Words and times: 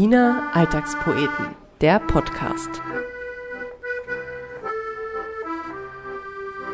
Wiener 0.00 0.48
Alltagspoeten, 0.54 1.48
der 1.82 1.98
Podcast. 2.00 2.70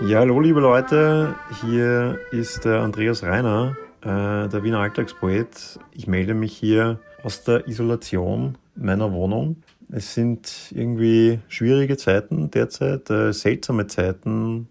Ja, 0.07 0.21
hallo 0.21 0.39
liebe 0.39 0.61
Leute, 0.61 1.35
hier 1.61 2.21
ist 2.31 2.65
der 2.65 2.83
Andreas 2.83 3.25
Reiner, 3.25 3.77
äh, 4.03 4.07
der 4.49 4.63
Wiener 4.63 4.79
Alltagspoet. 4.79 5.81
Ich 5.91 6.07
melde 6.07 6.35
mich 6.35 6.57
hier 6.57 7.01
aus 7.25 7.43
der 7.43 7.67
Isolation 7.67 8.59
meiner 8.77 9.13
Wohnung. 9.13 9.57
Es 9.91 10.15
sind 10.15 10.71
irgendwie 10.71 11.41
schwierige 11.49 11.97
Zeiten 11.97 12.53
derzeit, 12.53 13.11
äh, 13.11 13.33
seltsame 13.33 13.89
Zeiten. 13.89 14.69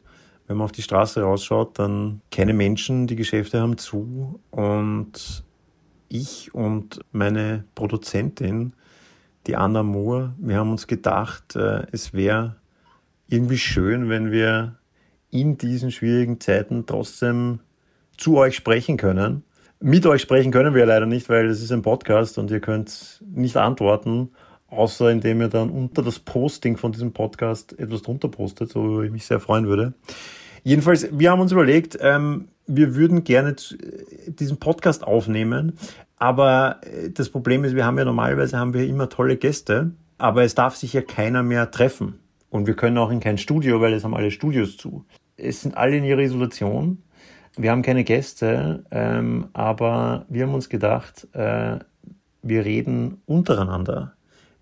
Wenn 0.47 0.55
man 0.55 0.63
auf 0.63 0.71
die 0.71 0.81
Straße 0.81 1.21
rausschaut, 1.21 1.77
dann 1.77 2.21
keine 2.31 2.53
Menschen, 2.53 3.05
die 3.07 3.17
Geschäfte 3.17 3.59
haben 3.59 3.77
zu 3.77 4.39
und 4.51 5.43
ich 6.17 6.53
und 6.53 6.99
meine 7.11 7.65
Produzentin, 7.75 8.73
die 9.47 9.55
Anna 9.55 9.83
Moore, 9.83 10.33
wir 10.37 10.57
haben 10.57 10.71
uns 10.71 10.87
gedacht, 10.87 11.55
äh, 11.55 11.83
es 11.91 12.13
wäre 12.13 12.55
irgendwie 13.27 13.57
schön, 13.57 14.09
wenn 14.09 14.31
wir 14.31 14.75
in 15.31 15.57
diesen 15.57 15.91
schwierigen 15.91 16.39
Zeiten 16.39 16.85
trotzdem 16.85 17.59
zu 18.17 18.37
euch 18.37 18.55
sprechen 18.55 18.97
können. 18.97 19.43
Mit 19.79 20.05
euch 20.05 20.21
sprechen 20.21 20.51
können 20.51 20.73
wir 20.73 20.85
leider 20.85 21.05
nicht, 21.05 21.29
weil 21.29 21.47
es 21.47 21.61
ist 21.61 21.71
ein 21.71 21.81
Podcast 21.81 22.37
und 22.37 22.49
ihr 22.49 22.61
könnt 22.61 23.21
nicht 23.29 23.57
antworten, 23.57 24.29
außer 24.67 25.11
indem 25.11 25.41
ihr 25.41 25.49
dann 25.49 25.69
unter 25.69 26.01
das 26.01 26.19
Posting 26.19 26.77
von 26.77 26.91
diesem 26.91 27.11
Podcast 27.11 27.77
etwas 27.77 28.01
drunter 28.01 28.29
postet, 28.29 28.71
so 28.71 29.01
ich 29.01 29.11
mich 29.11 29.25
sehr 29.25 29.39
freuen 29.39 29.67
würde. 29.67 29.93
Jedenfalls, 30.63 31.07
wir 31.11 31.29
haben 31.29 31.41
uns 31.41 31.51
überlegt, 31.51 31.97
ähm, 32.01 32.47
wir 32.65 32.95
würden 32.95 33.23
gerne 33.23 33.55
diesen 34.27 34.57
Podcast 34.57 35.03
aufnehmen, 35.03 35.73
aber 36.17 36.81
äh, 36.83 37.09
das 37.11 37.29
Problem 37.29 37.63
ist, 37.63 37.75
wir 37.75 37.85
haben 37.85 37.97
ja 37.97 38.05
normalerweise 38.05 38.57
haben 38.57 38.73
wir 38.73 38.87
immer 38.87 39.09
tolle 39.09 39.37
Gäste, 39.37 39.91
aber 40.17 40.43
es 40.43 40.55
darf 40.55 40.75
sich 40.75 40.93
ja 40.93 41.01
keiner 41.01 41.43
mehr 41.43 41.71
treffen. 41.71 42.19
Und 42.49 42.67
wir 42.67 42.75
können 42.75 42.97
auch 42.97 43.11
in 43.11 43.19
kein 43.19 43.37
Studio, 43.37 43.81
weil 43.81 43.93
es 43.93 44.03
haben 44.03 44.15
alle 44.15 44.31
Studios 44.31 44.77
zu. 44.77 45.05
Es 45.35 45.61
sind 45.61 45.75
alle 45.75 45.97
in 45.97 46.05
ihrer 46.05 46.21
Isolation. 46.21 47.03
Wir 47.57 47.71
haben 47.71 47.81
keine 47.81 48.03
Gäste, 48.03 48.85
ähm, 48.91 49.47
aber 49.53 50.25
wir 50.29 50.43
haben 50.43 50.53
uns 50.53 50.69
gedacht, 50.69 51.27
äh, 51.33 51.79
wir 52.41 52.65
reden 52.65 53.21
untereinander. 53.25 54.13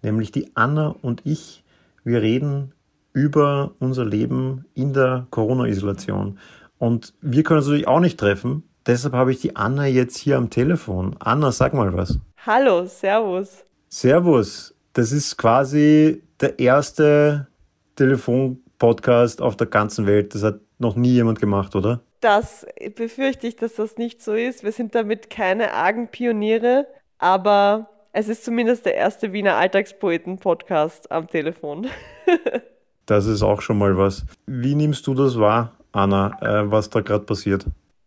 Nämlich 0.02 0.32
die 0.32 0.56
Anna 0.56 0.95
und 1.02 1.22
ich, 1.26 1.64
wir 2.04 2.22
reden 2.22 2.73
über 3.14 3.73
unser 3.80 4.06
Leben 4.06 4.66
in 4.73 4.94
der 4.94 5.28
Corona-Isolation. 5.30 6.40
Und 6.78 7.14
wir 7.22 7.44
können 7.44 7.60
uns 7.60 7.67
natürlich 7.67 7.88
auch 7.88 8.00
nicht 8.00 8.20
treffen. 8.20 8.64
Deshalb 8.86 9.14
habe 9.14 9.31
ich 9.31 9.39
die 9.39 9.56
Anna 9.56 9.86
jetzt 9.86 10.17
hier 10.17 10.36
am 10.38 10.50
Telefon. 10.50 11.16
Anna, 11.20 11.53
sag 11.53 11.73
mal 11.73 11.95
was. 11.95 12.20
Hallo, 12.45 12.86
Servus. 12.86 13.64
Servus. 13.88 14.76
Das 14.92 15.14
ist 15.14 15.38
quasi 15.38 16.22
der 16.42 16.59
erste 16.59 17.48
Telefonpodcast 17.95 19.42
auf 19.42 19.56
der 19.56 19.67
ganzen 19.67 20.06
Welt. 20.06 20.36
Das 20.36 20.44
hat 20.44 20.59
noch 20.80 20.98
nie 20.98 21.14
jemand 21.14 21.39
gemacht, 21.39 21.78
oder? 21.78 22.02
Das 22.20 22.66
befürchte 22.95 23.48
ich, 23.48 23.56
dass 23.56 23.76
das 23.76 23.98
nicht 23.98 24.22
so 24.22 24.34
ist. 24.34 24.66
Wir 24.66 24.73
sind 24.73 24.95
damit 24.95 25.30
keine 25.30 25.72
argen 25.72 26.09
Pioniere, 26.09 26.86
aber 27.20 27.89
es 28.11 28.28
ist 28.28 28.44
zumindest 28.44 28.86
der 28.86 28.95
erste 28.95 29.31
Wiener 29.31 29.56
Alltagspoeten-Podcast 29.56 31.09
am 31.09 31.28
Telefon. 31.28 31.88
das 33.06 33.28
ist 33.28 33.44
auch 33.44 33.61
schon 33.61 33.78
mal 33.78 33.98
was. 33.98 34.26
Wie 34.45 34.76
nimmst 34.76 35.08
du 35.08 35.14
das 35.14 35.39
wahr, 35.39 35.72
Anna, 35.94 36.38
äh, 36.42 36.70
was 36.70 36.89
da 36.89 37.00
gerade 37.00 37.23
passiert? 37.23 37.66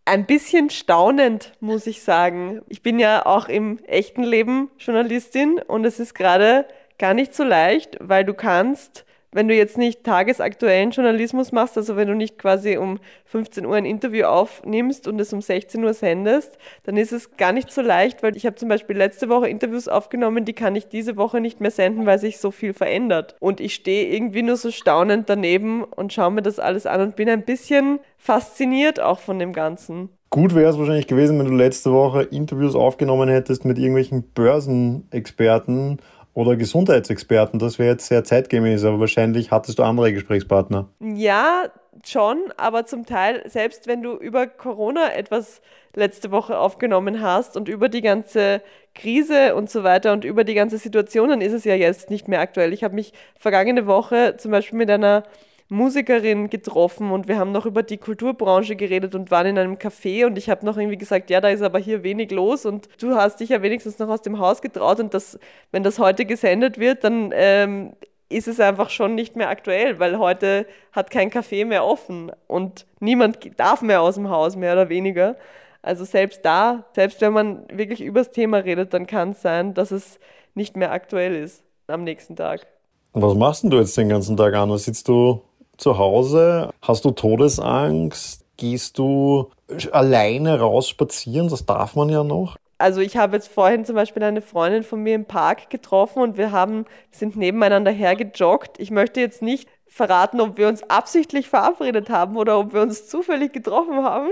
Ein 0.09 0.25
bisschen 0.25 0.71
staunend, 0.71 1.53
muss 1.59 1.89
ich 1.89 2.01
sagen. 2.01 2.63
Ich 2.69 2.81
bin 2.81 3.01
ja 3.01 3.27
auch 3.27 3.49
im 3.49 3.81
echten 3.87 4.23
Leben 4.23 4.71
Journalistin 4.79 5.59
und 5.59 5.85
es 5.85 5.99
ist 5.99 6.15
gerade 6.15 6.65
gar 6.97 7.13
nicht 7.13 7.35
so 7.35 7.43
leicht, 7.43 7.99
weil 8.01 8.25
du 8.25 8.33
kannst 8.33 9.05
wenn 9.37 9.49
du 9.49 9.55
jetzt 9.55 9.77
nicht 9.77 10.03
tagesaktuellen 10.03 10.93
Journalismus 10.93 11.53
machst, 11.53 11.77
also 11.77 11.95
wenn 11.95 12.09
du 12.09 12.15
nicht 12.15 12.39
quasi 12.39 12.79
um 12.79 12.99
15 13.27 13.67
Uhr 13.67 13.77
ein 13.77 13.85
Interview 13.85 14.25
aufnimmst 14.25 15.07
und 15.07 15.21
es 15.21 15.31
um 15.35 15.43
16 15.43 15.85
Uhr 15.85 15.93
sendest, 15.93 16.57
dann 16.85 16.97
ist 16.97 17.13
es 17.13 17.37
gar 17.37 17.53
nicht 17.53 17.71
so 17.71 17.83
leicht, 17.83 18.23
weil 18.23 18.35
ich 18.35 18.47
habe 18.47 18.57
zum 18.57 18.71
Beispiel 18.71 18.97
letzte 18.97 19.29
Woche 19.29 19.51
Interviews 19.51 19.89
aufgenommen, 19.89 20.47
die 20.47 20.55
kann 20.55 20.75
ich 20.75 20.89
diese 20.89 21.19
Woche 21.19 21.43
nicht 21.43 21.61
mehr 21.61 21.71
senden, 21.71 22.07
weil 22.07 22.19
sich 22.19 22.39
so 22.39 22.51
viel 22.51 22.73
verändert. 22.73 23.37
Und 23.39 23.61
ich 23.61 23.75
stehe 23.75 24.09
irgendwie 24.09 24.43
nur 24.43 24.57
so 24.57 24.71
staunend 24.71 25.29
daneben 25.29 25.85
und 25.85 26.15
schaue 26.15 26.31
mir 26.31 26.43
das 26.43 26.59
alles 26.59 26.87
an 26.87 27.03
und 27.03 27.17
bin 27.17 27.29
ein 27.29 27.45
bisschen 27.45 28.01
fasziniert 28.17 29.01
auch 29.01 29.19
von 29.19 29.39
dem 29.39 29.53
Ganzen. 29.53 30.09
Gut 30.31 30.55
wäre 30.55 30.71
es 30.71 30.79
wahrscheinlich 30.79 31.09
gewesen, 31.09 31.39
wenn 31.39 31.47
du 31.47 31.55
letzte 31.55 31.93
Woche 31.93 32.23
Interviews 32.23 32.75
aufgenommen 32.75 33.29
hättest 33.29 33.67
mit 33.67 33.77
irgendwelchen 33.77 34.23
Börsenexperten 34.35 35.99
oder 36.37 36.55
Gesundheitsexperten. 36.55 37.59
Das 37.59 37.79
wäre 37.79 37.93
jetzt 37.93 38.07
sehr 38.07 38.23
zeitgemäß, 38.23 38.85
aber 38.85 39.01
wahrscheinlich 39.01 39.51
hattest 39.51 39.79
du 39.79 39.83
andere 39.83 40.13
Gesprächspartner. 40.13 40.87
Ja, 41.01 41.65
schon, 42.05 42.53
aber 42.59 42.85
zum 42.85 43.07
Teil, 43.07 43.43
selbst 43.47 43.87
wenn 43.87 44.03
du 44.03 44.13
über 44.17 44.47
Corona 44.47 45.15
etwas 45.15 45.63
letzte 45.95 46.31
Woche 46.31 46.59
aufgenommen 46.59 47.23
hast 47.23 47.57
und 47.57 47.71
über 47.71 47.89
die 47.89 48.03
ganze 48.03 48.61
Krise 48.95 49.55
und 49.55 49.71
so 49.71 49.83
weiter 49.83 50.13
und 50.13 50.27
über 50.27 50.45
die 50.45 50.53
ganze 50.53 50.77
Situation, 50.77 51.31
dann 51.31 51.41
ist 51.41 51.55
es 51.55 51.65
ja 51.65 51.75
jetzt 51.75 52.11
nicht 52.11 52.29
mehr 52.29 52.41
aktuell. 52.41 52.75
Ich 52.75 52.85
habe 52.85 52.95
mich 52.95 53.15
vergangene 53.39 53.87
Woche 53.87 54.35
zum 54.37 54.51
Beispiel 54.51 54.77
mit 54.77 54.91
einer 54.91 55.23
Musikerin 55.69 56.49
getroffen 56.49 57.11
und 57.11 57.27
wir 57.27 57.39
haben 57.39 57.51
noch 57.51 57.67
über 57.67 57.83
die 57.83 57.99
Kulturbranche 57.99 58.77
geredet 58.77 59.15
und 59.15 59.31
waren 59.33 59.47
in 59.47 59.59
einem 59.59 59.75
Café 59.75 60.25
und 60.27 60.39
ich 60.39 60.49
habe 60.49 60.65
noch 60.65 60.77
irgendwie 60.77 60.97
gesagt, 60.97 61.29
ja, 61.29 61.41
da 61.41 61.49
ist 61.49 61.63
aber 61.63 61.81
hier 61.81 62.05
wenig 62.05 62.31
los 62.31 62.67
und 62.67 62.89
du 63.01 63.17
hast 63.17 63.41
dich 63.41 63.49
ja 63.49 63.63
wenigstens 63.63 63.99
noch 63.99 64.09
aus 64.09 64.23
dem 64.23 64.39
Haus 64.39 64.63
getraut 64.63 65.01
und 65.01 65.13
das, 65.13 65.39
wenn 65.73 65.83
das 65.83 65.99
heute 65.99 66.25
gesendet 66.25 66.79
wird, 66.79 67.03
dann 67.03 67.33
ähm, 67.35 67.95
ist 68.29 68.47
es 68.47 68.61
einfach 68.61 68.91
schon 68.91 69.15
nicht 69.17 69.35
mehr 69.35 69.49
aktuell, 69.49 69.99
weil 69.99 70.19
heute 70.19 70.67
hat 70.93 71.11
kein 71.11 71.31
Café 71.31 71.65
mehr 71.65 71.85
offen 71.85 72.31
und 72.47 72.87
niemand 73.01 73.39
darf 73.57 73.83
mehr 73.83 74.03
aus 74.03 74.15
dem 74.15 74.31
Haus, 74.31 74.55
mehr 74.57 74.73
oder 74.73 74.89
weniger. 74.89 75.37
Also 75.83 76.05
selbst 76.05 76.45
da, 76.45 76.85
selbst 76.95 77.21
wenn 77.21 77.33
man 77.33 77.65
wirklich 77.73 78.01
übers 78.01 78.31
Thema 78.31 78.59
redet, 78.59 78.95
dann 78.95 79.07
kann 79.07 79.31
es 79.31 79.43
sein, 79.43 79.75
dass 79.75 79.91
es 79.91 80.19
nicht 80.55 80.77
mehr 80.77 80.91
aktuell 80.91 81.35
ist 81.37 81.63
am 81.87 82.05
nächsten 82.05 82.35
Tag. 82.35 82.67
Was 83.13 83.35
machst 83.35 83.63
denn 83.63 83.71
du 83.71 83.79
jetzt 83.79 83.97
den 83.97 84.09
ganzen 84.09 84.37
Tag 84.37 84.55
an? 84.55 84.77
Sitzt 84.79 85.09
du 85.09 85.43
zu 85.79 85.99
Hause? 85.99 86.71
Hast 86.83 87.05
du 87.05 87.11
Todesangst? 87.11 88.45
Gehst 88.57 88.99
du 88.99 89.51
alleine 89.93 90.61
raus 90.61 90.89
spazieren? 90.89 91.49
Das 91.49 91.67
darf 91.67 91.95
man 91.95 92.09
ja 92.09 92.25
noch. 92.25 92.57
Also 92.79 93.01
ich 93.01 93.17
habe 93.17 93.37
jetzt 93.37 93.49
vorhin 93.49 93.85
zum 93.85 93.95
Beispiel 93.95 94.23
eine 94.23 94.43
Freundin 94.43 94.83
von 94.83 95.03
mir 95.03 95.15
im 95.15 95.25
Park 95.25 95.71
getroffen 95.71 96.23
und 96.23 96.37
wir 96.37 96.53
haben, 96.53 96.85
sind 97.11 97.37
nebeneinander 97.37 97.91
hergejoggt. 97.91 98.79
Ich 98.79 98.91
möchte 98.91 99.21
jetzt 99.21 99.41
nicht 99.41 99.69
verraten, 99.87 100.43
ob 100.43 100.59
wir 100.59 100.69
uns 100.69 100.83
absichtlich 100.83 101.49
verabredet 101.49 102.11
haben 102.11 102.37
oder 102.37 102.59
ob 102.59 102.75
wir 102.75 102.83
uns 102.83 103.09
zufällig 103.09 103.55
getroffen 103.55 104.05
haben. 104.05 104.29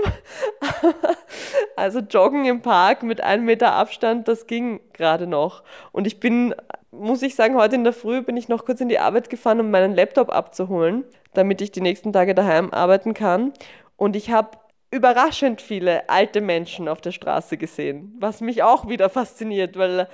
also 1.75 1.99
Joggen 1.99 2.45
im 2.45 2.61
Park 2.61 3.01
mit 3.01 3.19
einem 3.21 3.45
Meter 3.45 3.73
Abstand, 3.73 4.27
das 4.27 4.45
ging 4.45 4.79
gerade 4.93 5.25
noch. 5.25 5.63
Und 5.91 6.05
ich 6.05 6.19
bin, 6.19 6.53
muss 6.99 7.21
ich 7.21 7.35
sagen, 7.35 7.55
heute 7.55 7.75
in 7.75 7.83
der 7.83 7.93
Früh 7.93 8.21
bin 8.21 8.37
ich 8.37 8.49
noch 8.49 8.65
kurz 8.65 8.81
in 8.81 8.89
die 8.89 8.99
Arbeit 8.99 9.29
gefahren, 9.29 9.59
um 9.59 9.71
meinen 9.71 9.95
Laptop 9.95 10.29
abzuholen, 10.29 11.03
damit 11.33 11.61
ich 11.61 11.71
die 11.71 11.81
nächsten 11.81 12.13
Tage 12.13 12.35
daheim 12.35 12.71
arbeiten 12.71 13.13
kann. 13.13 13.53
Und 13.97 14.15
ich 14.15 14.31
habe 14.31 14.57
überraschend 14.91 15.61
viele 15.61 16.09
alte 16.09 16.41
Menschen 16.41 16.87
auf 16.87 17.01
der 17.01 17.11
Straße 17.11 17.57
gesehen, 17.57 18.15
was 18.19 18.41
mich 18.41 18.63
auch 18.63 18.87
wieder 18.87 19.09
fasziniert, 19.09 19.77
weil 19.77 20.07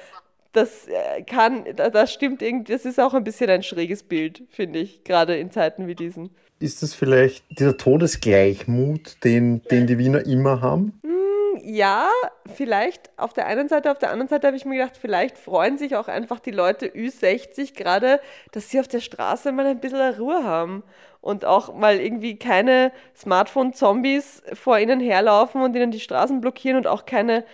das 0.53 0.87
äh, 0.87 1.21
kann, 1.23 1.65
das 1.75 2.11
stimmt 2.11 2.41
irgendwie, 2.41 2.73
das 2.73 2.85
ist 2.85 2.99
auch 2.99 3.13
ein 3.13 3.23
bisschen 3.23 3.49
ein 3.49 3.63
schräges 3.63 4.03
Bild, 4.03 4.43
finde 4.49 4.79
ich, 4.79 5.03
gerade 5.03 5.37
in 5.37 5.51
Zeiten 5.51 5.87
wie 5.87 5.95
diesen. 5.95 6.31
Ist 6.59 6.83
das 6.83 6.93
vielleicht 6.93 7.43
dieser 7.57 7.77
Todesgleichmut, 7.77 9.23
den, 9.23 9.61
den 9.71 9.87
die 9.87 9.97
Wiener 9.97 10.25
immer 10.25 10.61
haben? 10.61 10.99
Ja, 11.63 12.07
vielleicht 12.53 13.11
auf 13.17 13.33
der 13.33 13.45
einen 13.45 13.69
Seite, 13.69 13.91
auf 13.91 13.99
der 13.99 14.11
anderen 14.11 14.27
Seite 14.27 14.47
habe 14.47 14.57
ich 14.57 14.65
mir 14.65 14.77
gedacht, 14.77 14.97
vielleicht 14.97 15.37
freuen 15.37 15.77
sich 15.77 15.95
auch 15.95 16.07
einfach 16.07 16.39
die 16.39 16.51
Leute 16.51 16.87
Ü60 16.87 17.75
gerade, 17.75 18.19
dass 18.51 18.69
sie 18.69 18.79
auf 18.79 18.87
der 18.87 18.99
Straße 18.99 19.51
mal 19.51 19.65
ein 19.67 19.79
bisschen 19.79 20.15
Ruhe 20.15 20.43
haben 20.43 20.83
und 21.21 21.45
auch 21.45 21.73
mal 21.75 21.99
irgendwie 21.99 22.37
keine 22.37 22.91
Smartphone-Zombies 23.15 24.43
vor 24.53 24.79
ihnen 24.79 24.99
herlaufen 24.99 25.61
und 25.61 25.75
ihnen 25.75 25.91
die 25.91 25.99
Straßen 25.99 26.41
blockieren 26.41 26.77
und 26.77 26.87
auch 26.87 27.05
keine 27.05 27.45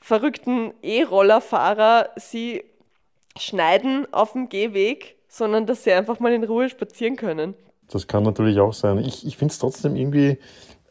verrückten 0.00 0.74
E-Rollerfahrer 0.82 2.10
sie 2.16 2.64
schneiden 3.38 4.06
auf 4.12 4.32
dem 4.32 4.48
Gehweg, 4.48 5.16
sondern 5.28 5.66
dass 5.66 5.84
sie 5.84 5.92
einfach 5.92 6.20
mal 6.20 6.32
in 6.32 6.44
Ruhe 6.44 6.68
spazieren 6.68 7.16
können. 7.16 7.54
Das 7.90 8.06
kann 8.06 8.22
natürlich 8.22 8.58
auch 8.60 8.72
sein. 8.72 8.98
Ich, 8.98 9.26
ich 9.26 9.36
finde 9.36 9.52
es 9.52 9.58
trotzdem 9.58 9.96
irgendwie, 9.96 10.38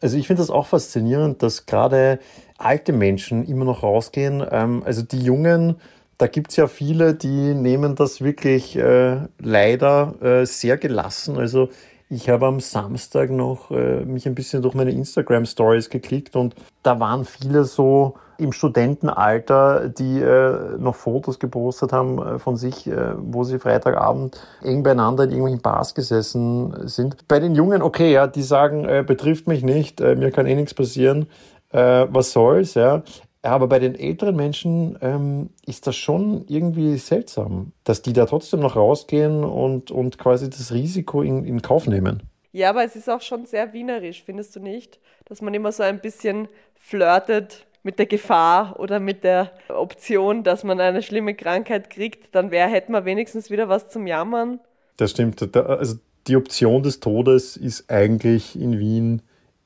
also 0.04 0.18
ich 0.18 0.26
finde 0.26 0.42
das 0.42 0.50
auch 0.50 0.66
faszinierend, 0.66 1.42
dass 1.42 1.64
gerade 1.64 2.18
alte 2.58 2.92
Menschen 2.92 3.46
immer 3.46 3.64
noch 3.64 3.82
rausgehen. 3.82 4.44
Ähm, 4.50 4.82
also 4.84 5.00
die 5.00 5.18
Jungen, 5.18 5.76
da 6.18 6.26
gibt 6.26 6.50
es 6.50 6.56
ja 6.56 6.66
viele, 6.66 7.14
die 7.14 7.54
nehmen 7.54 7.94
das 7.94 8.20
wirklich 8.20 8.76
äh, 8.76 9.16
leider 9.38 10.14
äh, 10.20 10.44
sehr 10.44 10.76
gelassen. 10.76 11.38
Also 11.38 11.70
ich 12.10 12.28
habe 12.28 12.44
am 12.44 12.60
Samstag 12.60 13.30
noch 13.30 13.70
äh, 13.70 14.04
mich 14.04 14.26
ein 14.26 14.34
bisschen 14.34 14.60
durch 14.60 14.74
meine 14.74 14.90
Instagram 14.90 15.46
Stories 15.46 15.88
geklickt 15.88 16.36
und 16.36 16.54
da 16.82 17.00
waren 17.00 17.24
viele 17.24 17.64
so 17.64 18.18
im 18.38 18.52
Studentenalter, 18.52 19.88
die 19.88 20.20
äh, 20.20 20.78
noch 20.78 20.94
Fotos 20.94 21.38
gepostet 21.38 21.92
haben 21.92 22.18
äh, 22.18 22.38
von 22.38 22.56
sich, 22.56 22.86
äh, 22.86 23.14
wo 23.16 23.44
sie 23.44 23.58
Freitagabend 23.58 24.40
eng 24.62 24.82
beieinander 24.82 25.24
in 25.24 25.30
irgendwelchen 25.30 25.62
Bars 25.62 25.94
gesessen 25.94 26.88
sind. 26.88 27.28
Bei 27.28 27.40
den 27.40 27.54
Jungen, 27.54 27.82
okay, 27.82 28.12
ja, 28.12 28.26
die 28.26 28.42
sagen, 28.42 28.84
äh, 28.84 29.04
betrifft 29.06 29.46
mich 29.48 29.62
nicht, 29.62 30.00
äh, 30.00 30.16
mir 30.16 30.30
kann 30.30 30.46
eh 30.46 30.54
nichts 30.54 30.74
passieren, 30.74 31.26
äh, 31.72 32.06
was 32.08 32.32
soll's, 32.32 32.74
ja. 32.74 33.02
Aber 33.42 33.66
bei 33.66 33.78
den 33.78 33.94
älteren 33.94 34.36
Menschen 34.36 34.98
ähm, 35.02 35.50
ist 35.66 35.86
das 35.86 35.96
schon 35.96 36.46
irgendwie 36.48 36.96
seltsam, 36.96 37.72
dass 37.84 38.00
die 38.00 38.14
da 38.14 38.24
trotzdem 38.24 38.60
noch 38.60 38.74
rausgehen 38.74 39.44
und, 39.44 39.90
und 39.90 40.16
quasi 40.16 40.48
das 40.48 40.72
Risiko 40.72 41.20
in, 41.20 41.44
in 41.44 41.60
Kauf 41.60 41.86
nehmen. 41.86 42.22
Ja, 42.52 42.70
aber 42.70 42.84
es 42.84 42.96
ist 42.96 43.10
auch 43.10 43.20
schon 43.20 43.44
sehr 43.44 43.72
wienerisch, 43.74 44.22
findest 44.24 44.56
du 44.56 44.60
nicht? 44.60 44.98
Dass 45.26 45.42
man 45.42 45.52
immer 45.52 45.72
so 45.72 45.82
ein 45.82 46.00
bisschen 46.00 46.48
flirtet 46.74 47.66
mit 47.84 47.98
der 47.98 48.06
Gefahr 48.06 48.80
oder 48.80 48.98
mit 48.98 49.22
der 49.22 49.52
Option, 49.68 50.42
dass 50.42 50.64
man 50.64 50.80
eine 50.80 51.02
schlimme 51.02 51.34
Krankheit 51.34 51.90
kriegt, 51.90 52.34
dann 52.34 52.50
wäre, 52.50 52.68
hätten 52.68 52.92
wir 52.92 53.04
wenigstens 53.04 53.50
wieder 53.50 53.68
was 53.68 53.88
zum 53.88 54.06
Jammern. 54.06 54.58
Das 54.96 55.12
stimmt. 55.12 55.56
Also 55.56 55.96
die 56.26 56.36
Option 56.36 56.82
des 56.82 57.00
Todes 57.00 57.56
ist 57.56 57.90
eigentlich 57.90 58.58
in 58.58 58.78
Wien 58.78 59.22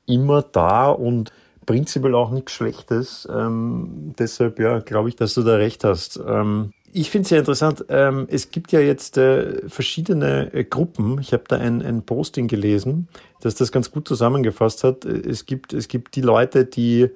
immer 0.06 0.42
da 0.42 0.90
und 0.90 1.32
prinzipiell 1.64 2.14
auch 2.14 2.30
nichts 2.30 2.52
Schlechtes. 2.52 3.28
Ähm, 3.32 4.14
deshalb, 4.18 4.58
ja, 4.58 4.80
glaube 4.80 5.10
ich, 5.10 5.16
dass 5.16 5.34
du 5.34 5.42
da 5.42 5.54
recht 5.54 5.84
hast. 5.84 6.18
Ähm, 6.26 6.72
ich 6.92 7.10
finde 7.10 7.24
es 7.24 7.28
sehr 7.28 7.38
interessant. 7.38 7.84
Ähm, 7.88 8.26
es 8.30 8.50
gibt 8.50 8.72
ja 8.72 8.80
jetzt 8.80 9.18
äh, 9.18 9.68
verschiedene 9.68 10.52
äh, 10.54 10.64
Gruppen. 10.64 11.18
Ich 11.20 11.32
habe 11.32 11.44
da 11.46 11.58
ein, 11.58 11.82
ein 11.82 12.02
Posting 12.02 12.48
gelesen, 12.48 13.08
das 13.42 13.54
das 13.54 13.70
ganz 13.70 13.92
gut 13.92 14.08
zusammengefasst 14.08 14.82
hat. 14.82 15.04
Es 15.04 15.46
gibt, 15.46 15.74
es 15.74 15.88
gibt 15.88 16.16
die 16.16 16.22
Leute, 16.22 16.64
die, 16.64 17.10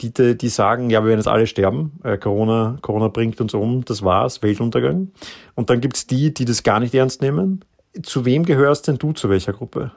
die, 0.00 0.36
die 0.36 0.48
sagen, 0.48 0.90
ja, 0.90 1.02
wir 1.02 1.08
werden 1.08 1.20
jetzt 1.20 1.28
alle 1.28 1.46
sterben. 1.46 1.98
Äh, 2.02 2.18
Corona, 2.18 2.78
Corona 2.82 3.08
bringt 3.08 3.40
uns 3.40 3.54
um, 3.54 3.84
das 3.84 4.02
war's, 4.02 4.42
Weltuntergang. 4.42 5.12
Und 5.54 5.70
dann 5.70 5.80
gibt 5.80 5.96
es 5.96 6.06
die, 6.06 6.34
die 6.34 6.44
das 6.44 6.62
gar 6.62 6.80
nicht 6.80 6.94
ernst 6.94 7.22
nehmen. 7.22 7.64
Zu 8.02 8.24
wem 8.24 8.44
gehörst 8.44 8.88
denn 8.88 8.98
du, 8.98 9.12
zu 9.12 9.30
welcher 9.30 9.52
Gruppe? 9.52 9.92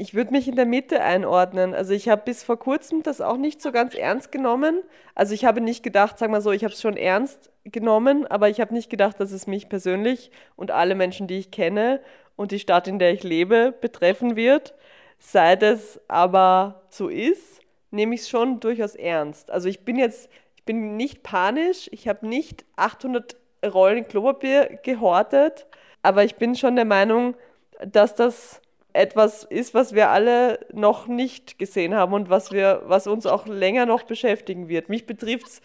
ich 0.00 0.14
würde 0.14 0.32
mich 0.32 0.48
in 0.48 0.56
der 0.56 0.64
Mitte 0.64 1.02
einordnen. 1.02 1.74
Also 1.74 1.92
ich 1.92 2.08
habe 2.08 2.22
bis 2.24 2.42
vor 2.42 2.58
kurzem 2.58 3.02
das 3.02 3.20
auch 3.20 3.36
nicht 3.36 3.60
so 3.60 3.70
ganz 3.70 3.94
ernst 3.94 4.32
genommen. 4.32 4.80
Also 5.14 5.34
ich 5.34 5.44
habe 5.44 5.60
nicht 5.60 5.82
gedacht, 5.82 6.18
sag 6.18 6.30
mal 6.30 6.40
so, 6.40 6.52
ich 6.52 6.64
habe 6.64 6.72
es 6.72 6.80
schon 6.80 6.96
ernst 6.96 7.50
genommen, 7.64 8.26
aber 8.26 8.48
ich 8.48 8.62
habe 8.62 8.72
nicht 8.72 8.88
gedacht, 8.88 9.20
dass 9.20 9.30
es 9.30 9.46
mich 9.46 9.68
persönlich 9.68 10.30
und 10.56 10.70
alle 10.70 10.94
Menschen, 10.94 11.26
die 11.26 11.38
ich 11.38 11.50
kenne 11.50 12.00
und 12.34 12.50
die 12.50 12.58
Stadt, 12.58 12.88
in 12.88 12.98
der 12.98 13.12
ich 13.12 13.22
lebe, 13.24 13.74
betreffen 13.78 14.36
wird. 14.36 14.74
Seit 15.18 15.62
es 15.62 16.00
aber 16.08 16.80
so 16.88 17.08
ist, 17.08 17.49
nehme 17.90 18.14
ich 18.14 18.22
es 18.22 18.28
schon 18.28 18.60
durchaus 18.60 18.94
ernst. 18.94 19.50
Also 19.50 19.68
ich 19.68 19.84
bin 19.84 19.96
jetzt, 19.96 20.28
ich 20.56 20.64
bin 20.64 20.96
nicht 20.96 21.22
panisch, 21.22 21.88
ich 21.92 22.08
habe 22.08 22.26
nicht 22.26 22.64
800 22.76 23.36
Rollen 23.64 24.06
Klopapier 24.06 24.78
gehortet, 24.82 25.66
aber 26.02 26.24
ich 26.24 26.36
bin 26.36 26.54
schon 26.54 26.76
der 26.76 26.84
Meinung, 26.84 27.36
dass 27.84 28.14
das 28.14 28.60
etwas 28.92 29.44
ist, 29.44 29.74
was 29.74 29.94
wir 29.94 30.10
alle 30.10 30.66
noch 30.72 31.06
nicht 31.06 31.58
gesehen 31.58 31.94
haben 31.94 32.12
und 32.12 32.28
was, 32.28 32.50
wir, 32.52 32.82
was 32.86 33.06
uns 33.06 33.26
auch 33.26 33.46
länger 33.46 33.86
noch 33.86 34.02
beschäftigen 34.02 34.68
wird. 34.68 34.88
Mich 34.88 35.06
betrifft 35.06 35.46
es 35.46 35.60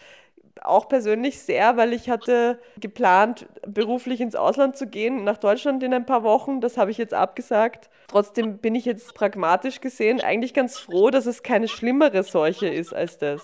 auch 0.66 0.88
persönlich 0.88 1.40
sehr, 1.40 1.76
weil 1.76 1.92
ich 1.92 2.10
hatte 2.10 2.58
geplant, 2.78 3.46
beruflich 3.66 4.20
ins 4.20 4.34
Ausland 4.34 4.76
zu 4.76 4.86
gehen, 4.86 5.24
nach 5.24 5.38
Deutschland 5.38 5.82
in 5.82 5.94
ein 5.94 6.06
paar 6.06 6.22
Wochen. 6.22 6.60
Das 6.60 6.76
habe 6.76 6.90
ich 6.90 6.98
jetzt 6.98 7.14
abgesagt. 7.14 7.88
Trotzdem 8.08 8.58
bin 8.58 8.74
ich 8.74 8.84
jetzt 8.84 9.14
pragmatisch 9.14 9.80
gesehen 9.80 10.20
eigentlich 10.20 10.54
ganz 10.54 10.78
froh, 10.78 11.10
dass 11.10 11.26
es 11.26 11.42
keine 11.42 11.68
schlimmere 11.68 12.22
Seuche 12.22 12.68
ist 12.68 12.94
als 12.94 13.18
das. 13.18 13.42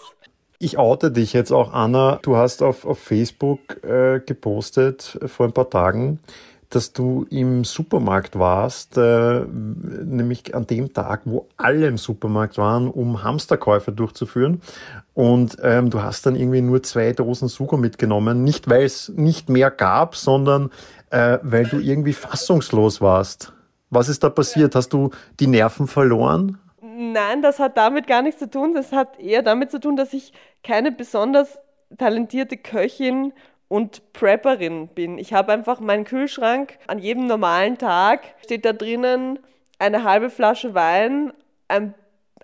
Ich 0.58 0.78
oute 0.78 1.10
dich 1.10 1.32
jetzt 1.32 1.50
auch, 1.50 1.72
Anna. 1.72 2.20
Du 2.22 2.36
hast 2.36 2.62
auf, 2.62 2.84
auf 2.84 3.00
Facebook 3.00 3.82
äh, 3.82 4.20
gepostet 4.20 5.18
vor 5.26 5.46
ein 5.46 5.52
paar 5.52 5.68
Tagen, 5.68 6.20
dass 6.74 6.92
du 6.92 7.26
im 7.30 7.64
Supermarkt 7.64 8.38
warst, 8.38 8.96
äh, 8.96 9.44
nämlich 9.44 10.54
an 10.54 10.66
dem 10.66 10.92
Tag, 10.92 11.22
wo 11.24 11.48
alle 11.56 11.86
im 11.86 11.98
Supermarkt 11.98 12.58
waren, 12.58 12.88
um 12.88 13.22
Hamsterkäufe 13.22 13.92
durchzuführen. 13.92 14.62
Und 15.14 15.56
ähm, 15.62 15.90
du 15.90 16.02
hast 16.02 16.24
dann 16.26 16.34
irgendwie 16.34 16.62
nur 16.62 16.82
zwei 16.82 17.12
Dosen 17.12 17.48
Sugo 17.48 17.76
mitgenommen, 17.76 18.44
nicht 18.44 18.68
weil 18.68 18.84
es 18.84 19.10
nicht 19.10 19.48
mehr 19.48 19.70
gab, 19.70 20.16
sondern 20.16 20.70
äh, 21.10 21.38
weil 21.42 21.66
du 21.66 21.78
irgendwie 21.78 22.14
fassungslos 22.14 23.00
warst. 23.00 23.52
Was 23.90 24.08
ist 24.08 24.24
da 24.24 24.30
passiert? 24.30 24.74
Hast 24.74 24.94
du 24.94 25.10
die 25.38 25.46
Nerven 25.46 25.86
verloren? 25.86 26.58
Nein, 26.80 27.42
das 27.42 27.58
hat 27.58 27.76
damit 27.76 28.06
gar 28.06 28.22
nichts 28.22 28.40
zu 28.40 28.48
tun. 28.48 28.74
Das 28.74 28.92
hat 28.92 29.18
eher 29.18 29.42
damit 29.42 29.70
zu 29.70 29.78
tun, 29.78 29.96
dass 29.96 30.12
ich 30.14 30.32
keine 30.62 30.90
besonders 30.90 31.58
talentierte 31.98 32.56
Köchin 32.56 33.32
und 33.72 34.12
Prepperin 34.12 34.88
bin. 34.88 35.16
Ich 35.16 35.32
habe 35.32 35.50
einfach 35.50 35.80
meinen 35.80 36.04
Kühlschrank 36.04 36.78
an 36.88 36.98
jedem 36.98 37.26
normalen 37.26 37.78
Tag 37.78 38.34
steht 38.44 38.66
da 38.66 38.74
drinnen 38.74 39.38
eine 39.78 40.04
halbe 40.04 40.28
Flasche 40.28 40.74
Wein, 40.74 41.32
ein 41.68 41.94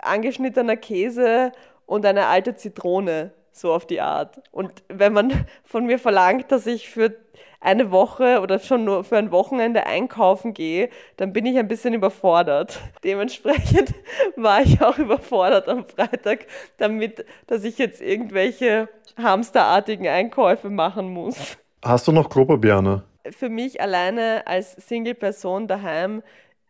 angeschnittener 0.00 0.78
Käse 0.78 1.52
und 1.84 2.06
eine 2.06 2.28
alte 2.28 2.56
Zitrone, 2.56 3.34
so 3.58 3.72
auf 3.72 3.86
die 3.86 4.00
Art. 4.00 4.40
Und 4.50 4.72
wenn 4.88 5.12
man 5.12 5.46
von 5.64 5.86
mir 5.86 5.98
verlangt, 5.98 6.52
dass 6.52 6.66
ich 6.66 6.88
für 6.88 7.16
eine 7.60 7.90
Woche 7.90 8.40
oder 8.40 8.58
schon 8.58 8.84
nur 8.84 9.02
für 9.04 9.18
ein 9.18 9.30
Wochenende 9.32 9.86
einkaufen 9.86 10.54
gehe, 10.54 10.90
dann 11.16 11.32
bin 11.32 11.44
ich 11.44 11.58
ein 11.58 11.68
bisschen 11.68 11.94
überfordert. 11.94 12.80
Dementsprechend 13.04 13.94
war 14.36 14.62
ich 14.62 14.80
auch 14.80 14.98
überfordert 14.98 15.68
am 15.68 15.84
Freitag 15.86 16.46
damit, 16.76 17.24
dass 17.46 17.64
ich 17.64 17.78
jetzt 17.78 18.00
irgendwelche 18.00 18.88
hamsterartigen 19.16 20.06
Einkäufe 20.06 20.70
machen 20.70 21.12
muss. 21.12 21.56
Hast 21.84 22.06
du 22.06 22.12
noch 22.12 22.28
Klopapier, 22.30 23.02
Für 23.30 23.48
mich 23.48 23.80
alleine 23.80 24.46
als 24.46 24.72
Single-Person 24.72 25.66
daheim 25.66 26.22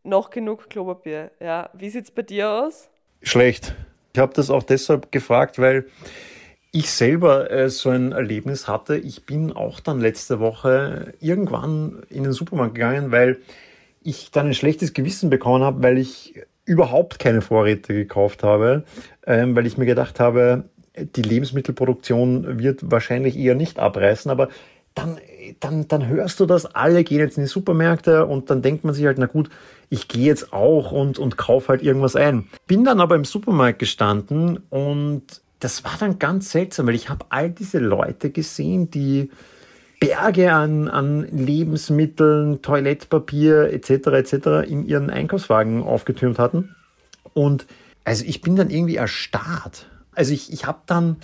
noch 0.02 0.30
genug 0.30 0.70
Klopapier. 0.70 1.30
Ja. 1.40 1.70
Wie 1.74 1.90
sieht 1.90 2.04
es 2.04 2.10
bei 2.10 2.22
dir 2.22 2.50
aus? 2.50 2.88
Schlecht. 3.22 3.74
Ich 4.14 4.20
habe 4.20 4.32
das 4.32 4.50
auch 4.50 4.62
deshalb 4.62 5.12
gefragt, 5.12 5.58
weil 5.58 5.86
ich 6.70 6.90
selber 6.90 7.50
äh, 7.50 7.70
so 7.70 7.90
ein 7.90 8.12
Erlebnis 8.12 8.68
hatte. 8.68 8.96
Ich 8.96 9.24
bin 9.24 9.52
auch 9.52 9.80
dann 9.80 10.00
letzte 10.00 10.40
Woche 10.40 11.14
irgendwann 11.20 12.02
in 12.10 12.24
den 12.24 12.32
Supermarkt 12.32 12.74
gegangen, 12.74 13.10
weil 13.10 13.38
ich 14.02 14.30
dann 14.30 14.48
ein 14.48 14.54
schlechtes 14.54 14.92
Gewissen 14.92 15.30
bekommen 15.30 15.64
habe, 15.64 15.82
weil 15.82 15.98
ich 15.98 16.34
überhaupt 16.64 17.18
keine 17.18 17.40
Vorräte 17.40 17.94
gekauft 17.94 18.42
habe, 18.42 18.84
ähm, 19.26 19.56
weil 19.56 19.66
ich 19.66 19.78
mir 19.78 19.86
gedacht 19.86 20.20
habe, 20.20 20.64
die 20.96 21.22
Lebensmittelproduktion 21.22 22.58
wird 22.58 22.90
wahrscheinlich 22.90 23.38
eher 23.38 23.54
nicht 23.54 23.78
abreißen, 23.78 24.30
aber 24.30 24.48
dann, 24.94 25.18
dann, 25.60 25.88
dann 25.88 26.08
hörst 26.08 26.40
du 26.40 26.46
das, 26.46 26.66
alle 26.66 27.04
gehen 27.04 27.20
jetzt 27.20 27.38
in 27.38 27.44
die 27.44 27.48
Supermärkte 27.48 28.26
und 28.26 28.50
dann 28.50 28.62
denkt 28.62 28.84
man 28.84 28.94
sich 28.94 29.06
halt, 29.06 29.18
na 29.18 29.26
gut, 29.26 29.48
ich 29.90 30.08
gehe 30.08 30.26
jetzt 30.26 30.52
auch 30.52 30.92
und, 30.92 31.18
und 31.18 31.36
kaufe 31.36 31.68
halt 31.68 31.82
irgendwas 31.82 32.16
ein. 32.16 32.48
Bin 32.66 32.84
dann 32.84 33.00
aber 33.00 33.14
im 33.14 33.24
Supermarkt 33.24 33.78
gestanden 33.78 34.58
und 34.70 35.40
das 35.60 35.84
war 35.84 35.96
dann 35.98 36.18
ganz 36.18 36.50
seltsam, 36.50 36.86
weil 36.86 36.94
ich 36.94 37.08
habe 37.08 37.26
all 37.30 37.50
diese 37.50 37.78
Leute 37.78 38.30
gesehen, 38.30 38.90
die 38.90 39.30
Berge 40.00 40.52
an, 40.52 40.88
an 40.88 41.22
Lebensmitteln, 41.22 42.62
Toilettpapier 42.62 43.72
etc. 43.72 43.90
etc. 43.90 44.32
in 44.68 44.86
ihren 44.86 45.10
Einkaufswagen 45.10 45.82
aufgetürmt 45.82 46.38
hatten. 46.38 46.76
Und 47.34 47.66
also 48.04 48.24
ich 48.24 48.40
bin 48.40 48.54
dann 48.54 48.70
irgendwie 48.70 48.96
erstarrt. 48.96 49.86
Also 50.14 50.32
ich, 50.32 50.52
ich 50.52 50.66
habe 50.66 50.78
dann, 50.86 51.16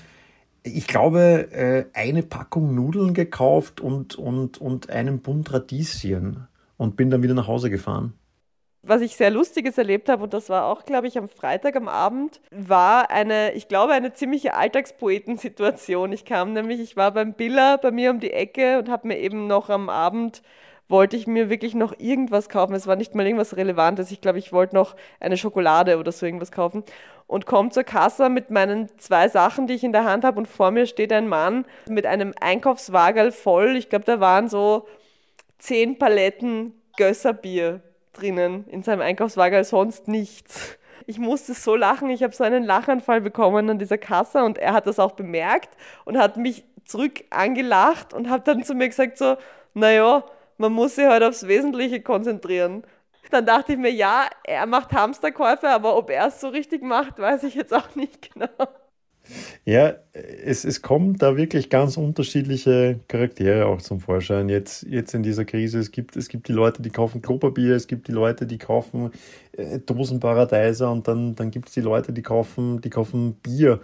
ich 0.64 0.88
glaube, 0.88 1.52
äh, 1.52 1.84
eine 1.94 2.22
Packung 2.24 2.74
Nudeln 2.74 3.14
gekauft 3.14 3.80
und, 3.80 4.16
und, 4.16 4.60
und 4.60 4.90
einen 4.90 5.20
Bund 5.20 5.52
Radieschen 5.52 6.48
und 6.76 6.96
bin 6.96 7.10
dann 7.10 7.22
wieder 7.22 7.34
nach 7.34 7.46
Hause 7.46 7.70
gefahren 7.70 8.14
was 8.86 9.00
ich 9.00 9.16
sehr 9.16 9.30
Lustiges 9.30 9.78
erlebt 9.78 10.08
habe, 10.08 10.24
und 10.24 10.34
das 10.34 10.48
war 10.48 10.66
auch, 10.66 10.84
glaube 10.84 11.06
ich, 11.06 11.18
am 11.18 11.28
Freitag 11.28 11.76
am 11.76 11.88
Abend, 11.88 12.40
war 12.50 13.10
eine, 13.10 13.52
ich 13.52 13.68
glaube, 13.68 13.92
eine 13.92 14.12
ziemliche 14.12 14.54
Alltagspoetensituation. 14.54 16.12
Ich 16.12 16.24
kam 16.24 16.52
nämlich, 16.52 16.80
ich 16.80 16.96
war 16.96 17.12
beim 17.12 17.34
Biller 17.34 17.78
bei 17.78 17.90
mir 17.90 18.10
um 18.10 18.20
die 18.20 18.32
Ecke 18.32 18.78
und 18.78 18.88
habe 18.88 19.08
mir 19.08 19.18
eben 19.18 19.46
noch 19.46 19.70
am 19.70 19.88
Abend 19.88 20.42
wollte 20.88 21.16
ich 21.16 21.26
mir 21.26 21.48
wirklich 21.48 21.74
noch 21.74 21.98
irgendwas 21.98 22.48
kaufen. 22.48 22.74
Es 22.74 22.86
war 22.86 22.96
nicht 22.96 23.14
mal 23.14 23.24
irgendwas 23.24 23.56
Relevantes. 23.56 24.10
Ich 24.10 24.20
glaube, 24.20 24.38
ich 24.38 24.52
wollte 24.52 24.74
noch 24.74 24.96
eine 25.18 25.36
Schokolade 25.36 25.98
oder 25.98 26.12
so 26.12 26.26
irgendwas 26.26 26.52
kaufen. 26.52 26.84
Und 27.26 27.46
komme 27.46 27.70
zur 27.70 27.84
Kasse 27.84 28.28
mit 28.28 28.50
meinen 28.50 28.90
zwei 28.98 29.28
Sachen, 29.28 29.66
die 29.66 29.74
ich 29.74 29.84
in 29.84 29.92
der 29.92 30.04
Hand 30.04 30.24
habe. 30.24 30.38
Und 30.38 30.46
vor 30.46 30.70
mir 30.70 30.86
steht 30.86 31.12
ein 31.12 31.26
Mann 31.26 31.64
mit 31.88 32.04
einem 32.04 32.34
Einkaufswagen 32.38 33.32
voll. 33.32 33.76
Ich 33.76 33.88
glaube, 33.88 34.04
da 34.04 34.20
waren 34.20 34.48
so 34.48 34.86
zehn 35.58 35.98
Paletten 35.98 36.74
Gösserbier 36.96 37.80
drinnen 38.14 38.66
in 38.68 38.82
seinem 38.82 39.02
Einkaufswagen 39.02 39.56
als 39.56 39.70
sonst 39.70 40.08
nichts. 40.08 40.78
Ich 41.06 41.18
musste 41.18 41.52
so 41.54 41.76
lachen, 41.76 42.08
ich 42.10 42.22
habe 42.22 42.34
so 42.34 42.44
einen 42.44 42.64
Lachanfall 42.64 43.20
bekommen 43.20 43.68
an 43.68 43.78
dieser 43.78 43.98
Kasse 43.98 44.42
und 44.44 44.58
er 44.58 44.72
hat 44.72 44.86
das 44.86 44.98
auch 44.98 45.12
bemerkt 45.12 45.76
und 46.04 46.16
hat 46.16 46.36
mich 46.36 46.64
zurück 46.84 47.24
angelacht 47.30 48.14
und 48.14 48.30
hat 48.30 48.48
dann 48.48 48.64
zu 48.64 48.74
mir 48.74 48.88
gesagt 48.88 49.18
so, 49.18 49.36
naja, 49.74 50.24
man 50.56 50.72
muss 50.72 50.94
sich 50.94 51.06
halt 51.06 51.22
aufs 51.22 51.46
Wesentliche 51.46 52.00
konzentrieren. 52.00 52.84
Dann 53.30 53.46
dachte 53.46 53.72
ich 53.72 53.78
mir, 53.78 53.90
ja, 53.90 54.26
er 54.44 54.66
macht 54.66 54.92
Hamsterkäufe, 54.92 55.68
aber 55.68 55.96
ob 55.96 56.10
er 56.10 56.26
es 56.28 56.40
so 56.40 56.48
richtig 56.48 56.82
macht, 56.82 57.18
weiß 57.18 57.42
ich 57.44 57.54
jetzt 57.54 57.74
auch 57.74 57.94
nicht 57.94 58.32
genau. 58.34 58.48
Ja, 59.64 59.94
es, 60.12 60.64
es 60.64 60.82
kommen 60.82 61.16
da 61.16 61.36
wirklich 61.36 61.70
ganz 61.70 61.96
unterschiedliche 61.96 63.00
Charaktere 63.08 63.66
auch 63.66 63.80
zum 63.80 64.00
Vorschein. 64.00 64.48
Jetzt, 64.48 64.82
jetzt 64.88 65.14
in 65.14 65.22
dieser 65.22 65.44
Krise. 65.44 65.78
Es 65.78 65.90
gibt, 65.90 66.16
es 66.16 66.28
gibt 66.28 66.48
die 66.48 66.52
Leute, 66.52 66.82
die 66.82 66.90
kaufen 66.90 67.22
Klopapier, 67.22 67.74
es 67.74 67.86
gibt 67.86 68.08
die 68.08 68.12
Leute, 68.12 68.46
die 68.46 68.58
kaufen 68.58 69.10
äh, 69.52 69.78
Dosenparadeiser 69.78 70.90
und 70.90 71.08
dann, 71.08 71.34
dann 71.34 71.50
gibt 71.50 71.68
es 71.68 71.74
die 71.74 71.80
Leute, 71.80 72.12
die 72.12 72.22
kaufen, 72.22 72.80
die 72.80 72.90
kaufen 72.90 73.34
Bier. 73.42 73.80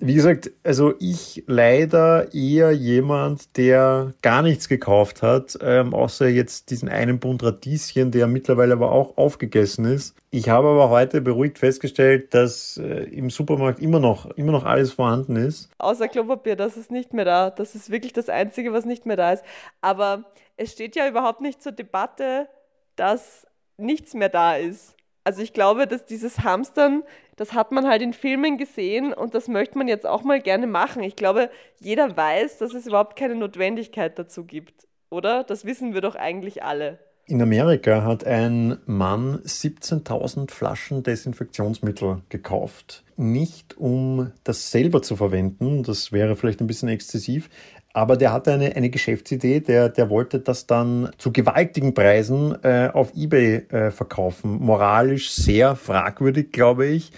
Wie 0.00 0.14
gesagt, 0.14 0.52
also 0.62 0.94
ich 1.00 1.42
leider 1.48 2.32
eher 2.32 2.70
jemand, 2.70 3.56
der 3.56 4.14
gar 4.22 4.42
nichts 4.42 4.68
gekauft 4.68 5.22
hat, 5.22 5.58
ähm, 5.60 5.92
außer 5.92 6.28
jetzt 6.28 6.70
diesen 6.70 6.88
einen 6.88 7.18
Bund 7.18 7.42
Radieschen, 7.42 8.12
der 8.12 8.28
mittlerweile 8.28 8.74
aber 8.74 8.92
auch 8.92 9.16
aufgegessen 9.16 9.86
ist. 9.86 10.14
Ich 10.30 10.48
habe 10.48 10.68
aber 10.68 10.88
heute 10.90 11.20
beruhigt 11.20 11.58
festgestellt, 11.58 12.32
dass 12.32 12.76
äh, 12.76 13.04
im 13.10 13.28
Supermarkt 13.28 13.80
immer 13.80 13.98
noch, 13.98 14.30
immer 14.36 14.52
noch 14.52 14.64
alles 14.64 14.92
vorhanden 14.92 15.34
ist. 15.34 15.68
Außer 15.78 16.06
Klopapier, 16.06 16.54
das 16.54 16.76
ist 16.76 16.92
nicht 16.92 17.12
mehr 17.12 17.24
da. 17.24 17.50
Das 17.50 17.74
ist 17.74 17.90
wirklich 17.90 18.12
das 18.12 18.28
Einzige, 18.28 18.72
was 18.72 18.84
nicht 18.84 19.04
mehr 19.04 19.16
da 19.16 19.32
ist. 19.32 19.42
Aber 19.80 20.22
es 20.56 20.70
steht 20.70 20.94
ja 20.94 21.08
überhaupt 21.08 21.40
nicht 21.40 21.60
zur 21.60 21.72
Debatte, 21.72 22.48
dass 22.94 23.48
nichts 23.76 24.14
mehr 24.14 24.28
da 24.28 24.54
ist. 24.54 24.94
Also 25.28 25.42
ich 25.42 25.52
glaube, 25.52 25.86
dass 25.86 26.06
dieses 26.06 26.38
Hamstern, 26.38 27.02
das 27.36 27.52
hat 27.52 27.70
man 27.70 27.86
halt 27.86 28.00
in 28.00 28.14
Filmen 28.14 28.56
gesehen 28.56 29.12
und 29.12 29.34
das 29.34 29.46
möchte 29.46 29.76
man 29.76 29.86
jetzt 29.86 30.06
auch 30.06 30.22
mal 30.22 30.40
gerne 30.40 30.66
machen. 30.66 31.02
Ich 31.02 31.16
glaube, 31.16 31.50
jeder 31.78 32.16
weiß, 32.16 32.56
dass 32.56 32.72
es 32.72 32.86
überhaupt 32.86 33.14
keine 33.14 33.34
Notwendigkeit 33.34 34.18
dazu 34.18 34.46
gibt, 34.46 34.88
oder? 35.10 35.44
Das 35.44 35.66
wissen 35.66 35.92
wir 35.92 36.00
doch 36.00 36.14
eigentlich 36.14 36.62
alle. 36.62 36.98
In 37.26 37.42
Amerika 37.42 38.04
hat 38.04 38.24
ein 38.24 38.78
Mann 38.86 39.42
17.000 39.44 40.50
Flaschen 40.50 41.02
Desinfektionsmittel 41.02 42.22
gekauft. 42.30 43.04
Nicht 43.18 43.76
um 43.76 44.32
das 44.44 44.70
selber 44.70 45.02
zu 45.02 45.14
verwenden, 45.14 45.82
das 45.82 46.10
wäre 46.10 46.36
vielleicht 46.36 46.62
ein 46.62 46.66
bisschen 46.66 46.88
exzessiv, 46.88 47.50
aber 47.98 48.16
der 48.16 48.32
hatte 48.32 48.52
eine, 48.52 48.76
eine 48.76 48.90
Geschäftsidee, 48.90 49.58
der, 49.58 49.88
der 49.88 50.08
wollte 50.08 50.38
das 50.38 50.68
dann 50.68 51.10
zu 51.18 51.32
gewaltigen 51.32 51.94
Preisen 51.94 52.56
äh, 52.62 52.90
auf 52.92 53.12
Ebay 53.16 53.66
äh, 53.70 53.90
verkaufen. 53.90 54.60
Moralisch 54.60 55.30
sehr 55.30 55.74
fragwürdig, 55.74 56.52
glaube 56.52 56.86
ich. 56.86 57.10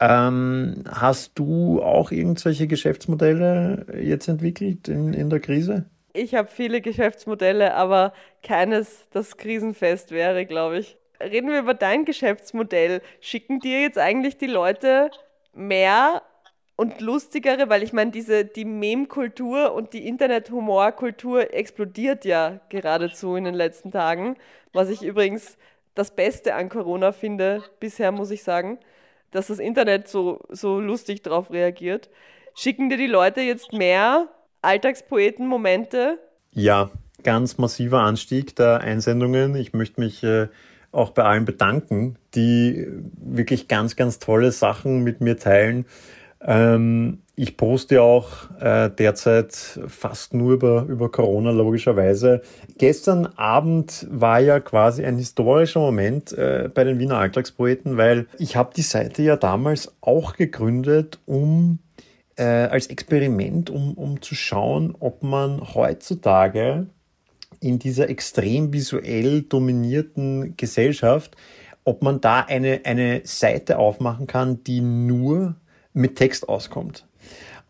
Ähm, 0.00 0.84
hast 0.90 1.38
du 1.38 1.82
auch 1.82 2.12
irgendwelche 2.12 2.66
Geschäftsmodelle 2.66 3.84
jetzt 4.02 4.26
entwickelt 4.26 4.88
in, 4.88 5.12
in 5.12 5.28
der 5.28 5.40
Krise? 5.40 5.84
Ich 6.14 6.34
habe 6.34 6.48
viele 6.48 6.80
Geschäftsmodelle, 6.80 7.74
aber 7.74 8.14
keines, 8.42 9.06
das 9.10 9.36
krisenfest 9.36 10.12
wäre, 10.12 10.46
glaube 10.46 10.78
ich. 10.78 10.96
Reden 11.22 11.50
wir 11.50 11.58
über 11.58 11.74
dein 11.74 12.06
Geschäftsmodell. 12.06 13.02
Schicken 13.20 13.60
dir 13.60 13.82
jetzt 13.82 13.98
eigentlich 13.98 14.38
die 14.38 14.46
Leute 14.46 15.10
mehr 15.52 16.22
und 16.76 17.00
lustigere, 17.00 17.68
weil 17.68 17.82
ich 17.82 17.92
meine, 17.92 18.10
diese, 18.10 18.44
die 18.44 18.64
Meme-Kultur 18.64 19.72
und 19.74 19.92
die 19.92 20.06
Internet-Humor-Kultur 20.06 21.52
explodiert 21.54 22.24
ja 22.24 22.60
geradezu 22.70 23.36
in 23.36 23.44
den 23.44 23.54
letzten 23.54 23.90
Tagen, 23.90 24.36
was 24.72 24.88
ich 24.88 25.02
übrigens 25.02 25.56
das 25.94 26.14
Beste 26.14 26.54
an 26.54 26.68
Corona 26.68 27.12
finde, 27.12 27.62
bisher 27.78 28.12
muss 28.12 28.30
ich 28.30 28.42
sagen, 28.42 28.78
dass 29.30 29.48
das 29.48 29.58
Internet 29.58 30.08
so, 30.08 30.40
so 30.48 30.80
lustig 30.80 31.22
darauf 31.22 31.50
reagiert. 31.50 32.08
Schicken 32.54 32.88
dir 32.88 32.96
die 32.96 33.06
Leute 33.06 33.40
jetzt 33.40 33.72
mehr 33.72 34.28
Alltagspoeten-Momente? 34.62 36.18
Ja, 36.52 36.90
ganz 37.22 37.58
massiver 37.58 38.00
Anstieg 38.00 38.56
der 38.56 38.80
Einsendungen. 38.80 39.54
Ich 39.56 39.72
möchte 39.72 40.00
mich 40.00 40.22
äh, 40.22 40.48
auch 40.92 41.10
bei 41.10 41.24
allen 41.24 41.44
bedanken, 41.44 42.16
die 42.34 42.86
wirklich 43.16 43.68
ganz, 43.68 43.96
ganz 43.96 44.18
tolle 44.18 44.52
Sachen 44.52 45.02
mit 45.02 45.20
mir 45.20 45.38
teilen. 45.38 45.86
Ähm, 46.44 47.22
ich 47.34 47.56
poste 47.56 48.02
auch 48.02 48.28
äh, 48.60 48.90
derzeit 48.90 49.52
fast 49.86 50.34
nur 50.34 50.52
über, 50.52 50.84
über 50.88 51.10
Corona, 51.10 51.50
logischerweise. 51.50 52.42
Gestern 52.76 53.26
Abend 53.26 54.06
war 54.10 54.40
ja 54.40 54.60
quasi 54.60 55.04
ein 55.04 55.16
historischer 55.16 55.80
Moment 55.80 56.32
äh, 56.32 56.68
bei 56.72 56.84
den 56.84 56.98
Wiener 56.98 57.16
Alltagspoeten, 57.16 57.96
weil 57.96 58.26
ich 58.38 58.56
habe 58.56 58.74
die 58.76 58.82
Seite 58.82 59.22
ja 59.22 59.36
damals 59.36 59.94
auch 60.02 60.34
gegründet, 60.34 61.20
um 61.24 61.78
äh, 62.36 62.44
als 62.44 62.88
Experiment, 62.88 63.70
um, 63.70 63.94
um 63.94 64.20
zu 64.20 64.34
schauen, 64.34 64.94
ob 65.00 65.22
man 65.22 65.74
heutzutage 65.74 66.86
in 67.60 67.78
dieser 67.78 68.10
extrem 68.10 68.72
visuell 68.72 69.42
dominierten 69.42 70.56
Gesellschaft, 70.56 71.36
ob 71.84 72.02
man 72.02 72.20
da 72.20 72.40
eine, 72.40 72.80
eine 72.84 73.22
Seite 73.24 73.78
aufmachen 73.78 74.26
kann, 74.26 74.64
die 74.64 74.80
nur 74.80 75.56
mit 75.92 76.16
Text 76.16 76.48
auskommt. 76.48 77.06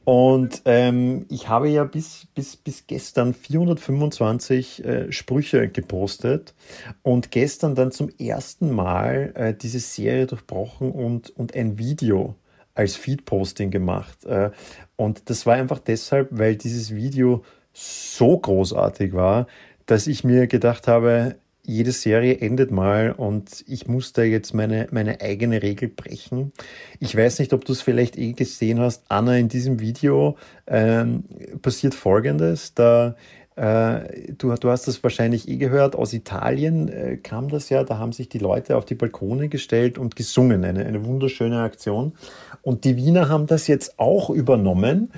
Und 0.04 0.62
ähm, 0.64 1.26
ich 1.28 1.48
habe 1.48 1.68
ja 1.68 1.84
bis, 1.84 2.26
bis, 2.34 2.56
bis 2.56 2.88
gestern 2.88 3.34
425 3.34 4.84
äh, 4.84 5.12
Sprüche 5.12 5.68
gepostet 5.68 6.54
und 7.02 7.30
gestern 7.30 7.76
dann 7.76 7.92
zum 7.92 8.10
ersten 8.18 8.72
Mal 8.72 9.32
äh, 9.36 9.54
diese 9.54 9.78
Serie 9.78 10.26
durchbrochen 10.26 10.90
und, 10.90 11.30
und 11.30 11.54
ein 11.54 11.78
Video 11.78 12.34
als 12.74 12.96
Feed-Posting 12.96 13.70
gemacht. 13.70 14.24
Äh, 14.24 14.50
und 14.96 15.30
das 15.30 15.46
war 15.46 15.54
einfach 15.54 15.78
deshalb, 15.78 16.28
weil 16.32 16.56
dieses 16.56 16.92
Video 16.92 17.44
so 17.72 18.38
großartig 18.38 19.12
war, 19.12 19.46
dass 19.86 20.08
ich 20.08 20.24
mir 20.24 20.48
gedacht 20.48 20.88
habe, 20.88 21.36
jede 21.64 21.92
Serie 21.92 22.38
endet 22.38 22.70
mal 22.70 23.12
und 23.12 23.64
ich 23.68 23.86
muss 23.86 24.12
da 24.12 24.22
jetzt 24.22 24.52
meine, 24.52 24.88
meine 24.90 25.20
eigene 25.20 25.62
Regel 25.62 25.88
brechen. 25.88 26.52
Ich 26.98 27.16
weiß 27.16 27.38
nicht, 27.38 27.52
ob 27.52 27.64
du 27.64 27.72
es 27.72 27.82
vielleicht 27.82 28.18
eh 28.18 28.32
gesehen 28.32 28.80
hast, 28.80 29.04
Anna, 29.08 29.36
in 29.36 29.48
diesem 29.48 29.78
Video 29.78 30.36
ähm, 30.66 31.24
passiert 31.62 31.94
Folgendes. 31.94 32.74
Da, 32.74 33.14
äh, 33.54 34.32
du, 34.38 34.52
du 34.54 34.70
hast 34.70 34.88
das 34.88 35.02
wahrscheinlich 35.04 35.46
eh 35.46 35.56
gehört, 35.56 35.94
aus 35.94 36.12
Italien 36.12 36.88
äh, 36.88 37.16
kam 37.18 37.48
das 37.48 37.68
ja, 37.68 37.84
da 37.84 37.98
haben 37.98 38.12
sich 38.12 38.28
die 38.28 38.38
Leute 38.38 38.76
auf 38.76 38.84
die 38.84 38.94
Balkone 38.94 39.48
gestellt 39.48 39.98
und 39.98 40.16
gesungen, 40.16 40.64
eine, 40.64 40.84
eine 40.84 41.04
wunderschöne 41.04 41.60
Aktion. 41.60 42.14
Und 42.62 42.84
die 42.84 42.96
Wiener 42.96 43.28
haben 43.28 43.46
das 43.46 43.66
jetzt 43.66 43.98
auch 43.98 44.30
übernommen, 44.30 45.12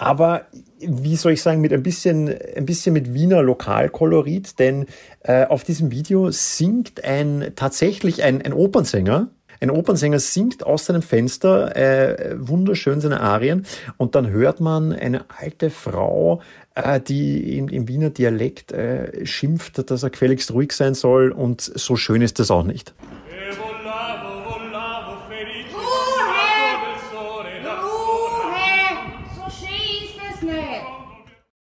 aber 0.00 0.46
wie 0.78 1.14
soll 1.14 1.32
ich 1.32 1.42
sagen, 1.42 1.60
mit 1.60 1.74
ein 1.74 1.82
bisschen, 1.82 2.34
ein 2.56 2.64
bisschen 2.64 2.94
mit 2.94 3.12
Wiener 3.12 3.42
Lokalkolorit, 3.42 4.58
denn 4.58 4.86
äh, 5.22 5.44
auf 5.44 5.62
diesem 5.62 5.90
Video 5.90 6.30
singt 6.30 7.04
ein 7.04 7.52
tatsächlich 7.54 8.22
ein, 8.22 8.40
ein 8.40 8.54
Opernsänger. 8.54 9.28
Ein 9.60 9.70
Opernsänger 9.70 10.18
singt 10.18 10.64
aus 10.64 10.86
seinem 10.86 11.02
Fenster 11.02 11.76
äh, 11.76 12.34
wunderschön 12.38 13.02
seine 13.02 13.20
Arien 13.20 13.66
und 13.98 14.14
dann 14.14 14.30
hört 14.30 14.60
man 14.60 14.94
eine 14.94 15.26
alte 15.38 15.68
Frau, 15.68 16.40
äh, 16.74 16.98
die 16.98 17.58
im, 17.58 17.68
im 17.68 17.86
Wiener 17.86 18.08
Dialekt 18.08 18.72
äh, 18.72 19.26
schimpft, 19.26 19.90
dass 19.90 20.02
er 20.02 20.08
gefälligst 20.08 20.54
ruhig 20.54 20.72
sein 20.72 20.94
soll 20.94 21.30
und 21.30 21.60
so 21.60 21.96
schön 21.96 22.22
ist 22.22 22.38
das 22.38 22.50
auch 22.50 22.64
nicht. 22.64 22.94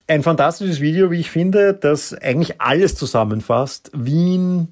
Ein 0.09 0.23
fantastisches 0.23 0.81
Video, 0.81 1.11
wie 1.11 1.19
ich 1.19 1.29
finde, 1.29 1.75
das 1.75 2.15
eigentlich 2.15 2.59
alles 2.59 2.95
zusammenfasst. 2.95 3.91
Wien, 3.93 4.69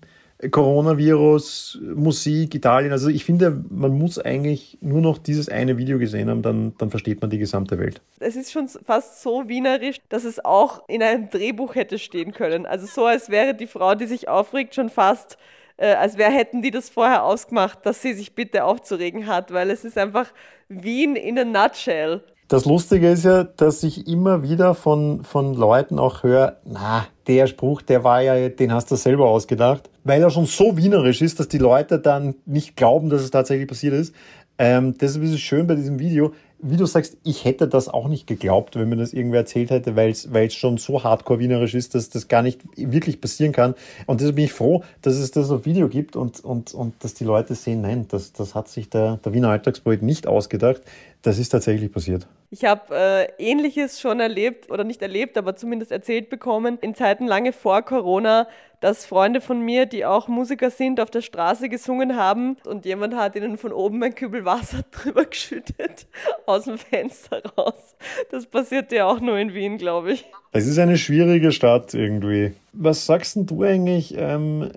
Coronavirus, 0.49 1.77
Musik, 1.93 2.55
Italien. 2.55 2.91
Also 2.91 3.09
ich 3.09 3.23
finde, 3.23 3.63
man 3.69 3.91
muss 3.91 4.17
eigentlich 4.17 4.79
nur 4.81 4.99
noch 4.99 5.19
dieses 5.19 5.47
eine 5.47 5.77
Video 5.77 5.99
gesehen 5.99 6.31
haben, 6.31 6.41
dann, 6.41 6.73
dann 6.79 6.89
versteht 6.89 7.21
man 7.21 7.29
die 7.29 7.37
gesamte 7.37 7.77
Welt. 7.77 8.01
Es 8.19 8.35
ist 8.35 8.51
schon 8.51 8.67
fast 8.67 9.21
so 9.21 9.47
wienerisch, 9.47 9.97
dass 10.09 10.23
es 10.23 10.43
auch 10.43 10.89
in 10.89 11.03
einem 11.03 11.29
Drehbuch 11.29 11.75
hätte 11.75 11.99
stehen 11.99 12.33
können. 12.33 12.65
Also 12.65 12.87
so, 12.87 13.05
als 13.05 13.29
wäre 13.29 13.53
die 13.53 13.67
Frau, 13.67 13.93
die 13.93 14.07
sich 14.07 14.27
aufregt, 14.29 14.73
schon 14.73 14.89
fast, 14.89 15.37
äh, 15.77 15.93
als 15.93 16.17
wäre, 16.17 16.31
hätten 16.31 16.63
die 16.63 16.71
das 16.71 16.89
vorher 16.89 17.23
ausgemacht, 17.23 17.85
dass 17.85 18.01
sie 18.01 18.13
sich 18.13 18.33
bitte 18.33 18.63
aufzuregen 18.63 19.27
hat, 19.27 19.53
weil 19.53 19.69
es 19.69 19.85
ist 19.85 19.99
einfach 19.99 20.33
Wien 20.67 21.15
in 21.15 21.37
a 21.37 21.45
nutshell. 21.45 22.23
Das 22.49 22.63
Lustige 22.63 23.09
ist 23.09 23.25
ja, 23.25 23.43
dass 23.43 23.83
ich 23.83 24.07
immer 24.07 24.41
wieder 24.41 24.73
von, 24.73 25.25
von 25.25 25.53
Leuten 25.53 25.99
auch 25.99 26.23
höre, 26.23 26.55
na, 26.63 27.05
der 27.27 27.45
Spruch, 27.47 27.81
der 27.81 28.05
war 28.05 28.21
ja, 28.21 28.47
den 28.47 28.71
hast 28.71 28.89
du 28.89 28.95
selber 28.95 29.27
ausgedacht, 29.27 29.89
weil 30.05 30.21
er 30.21 30.29
schon 30.29 30.45
so 30.45 30.77
wienerisch 30.77 31.21
ist, 31.21 31.41
dass 31.41 31.49
die 31.49 31.57
Leute 31.57 31.99
dann 31.99 32.35
nicht 32.45 32.77
glauben, 32.77 33.09
dass 33.09 33.21
es 33.21 33.31
tatsächlich 33.31 33.67
passiert 33.67 33.93
ist. 33.95 34.15
Ähm, 34.57 34.97
deshalb 34.97 35.25
ist 35.25 35.33
es 35.33 35.41
schön 35.41 35.67
bei 35.67 35.75
diesem 35.75 35.99
Video, 35.99 36.31
wie 36.59 36.77
du 36.77 36.85
sagst, 36.85 37.17
ich 37.23 37.43
hätte 37.43 37.67
das 37.67 37.89
auch 37.89 38.07
nicht 38.07 38.27
geglaubt, 38.27 38.77
wenn 38.77 38.87
mir 38.87 38.95
das 38.95 39.11
irgendwer 39.11 39.41
erzählt 39.41 39.69
hätte, 39.69 39.97
weil 39.97 40.11
es 40.11 40.53
schon 40.55 40.77
so 40.77 41.03
hardcore 41.03 41.39
wienerisch 41.39 41.75
ist, 41.75 41.95
dass 41.95 42.09
das 42.09 42.29
gar 42.29 42.43
nicht 42.43 42.61
wirklich 42.77 43.19
passieren 43.19 43.51
kann. 43.51 43.75
Und 44.05 44.21
deshalb 44.21 44.37
bin 44.37 44.45
ich 44.45 44.53
froh, 44.53 44.83
dass 45.01 45.15
es 45.15 45.31
das 45.31 45.51
auf 45.51 45.65
Video 45.65 45.89
gibt 45.89 46.15
und, 46.15 46.39
und, 46.45 46.73
und 46.73 46.95
dass 47.03 47.13
die 47.13 47.25
Leute 47.25 47.55
sehen, 47.55 47.81
nein, 47.81 48.07
das, 48.07 48.31
das 48.31 48.55
hat 48.55 48.69
sich 48.69 48.89
der, 48.89 49.17
der 49.17 49.33
Wiener 49.33 49.49
Alltagspoet 49.49 50.01
nicht 50.01 50.27
ausgedacht. 50.27 50.81
Das 51.21 51.37
ist 51.37 51.49
tatsächlich 51.49 51.91
passiert. 51.91 52.25
Ich 52.49 52.63
habe 52.63 52.95
äh, 52.95 53.27
Ähnliches 53.39 53.99
schon 53.99 54.21
erlebt 54.21 54.71
oder 54.71 54.85
nicht 54.85 55.01
erlebt, 55.01 55.37
aber 55.37 55.57
zumindest 55.57 55.91
erzählt 55.91 56.29
bekommen 56.29 56.77
in 56.79 56.95
Zeiten 56.95 57.27
lange 57.27 57.51
vor 57.51 57.81
Corona, 57.81 58.47
dass 58.79 59.05
Freunde 59.05 59.41
von 59.41 59.59
mir, 59.59 59.85
die 59.85 60.05
auch 60.05 60.29
Musiker 60.29 60.69
sind, 60.69 61.01
auf 61.01 61.09
der 61.09 61.21
Straße 61.21 61.67
gesungen 61.67 62.15
haben 62.15 62.55
und 62.65 62.85
jemand 62.85 63.15
hat 63.15 63.35
ihnen 63.35 63.57
von 63.57 63.73
oben 63.73 64.01
ein 64.01 64.15
Kübel 64.15 64.45
Wasser 64.45 64.83
drüber 64.91 65.25
geschüttet 65.25 66.07
aus 66.45 66.65
dem 66.65 66.77
Fenster 66.77 67.41
raus. 67.57 67.97
Das 68.31 68.45
passiert 68.45 68.93
ja 68.93 69.07
auch 69.07 69.19
nur 69.19 69.37
in 69.37 69.53
Wien, 69.53 69.77
glaube 69.77 70.13
ich. 70.13 70.25
Es 70.53 70.67
ist 70.67 70.79
eine 70.79 70.97
schwierige 70.97 71.51
Stadt 71.51 71.93
irgendwie. 71.93 72.53
Was 72.71 73.05
sagst 73.05 73.35
denn 73.35 73.45
du 73.45 73.63
eigentlich? 73.63 74.15
Ähm 74.17 74.71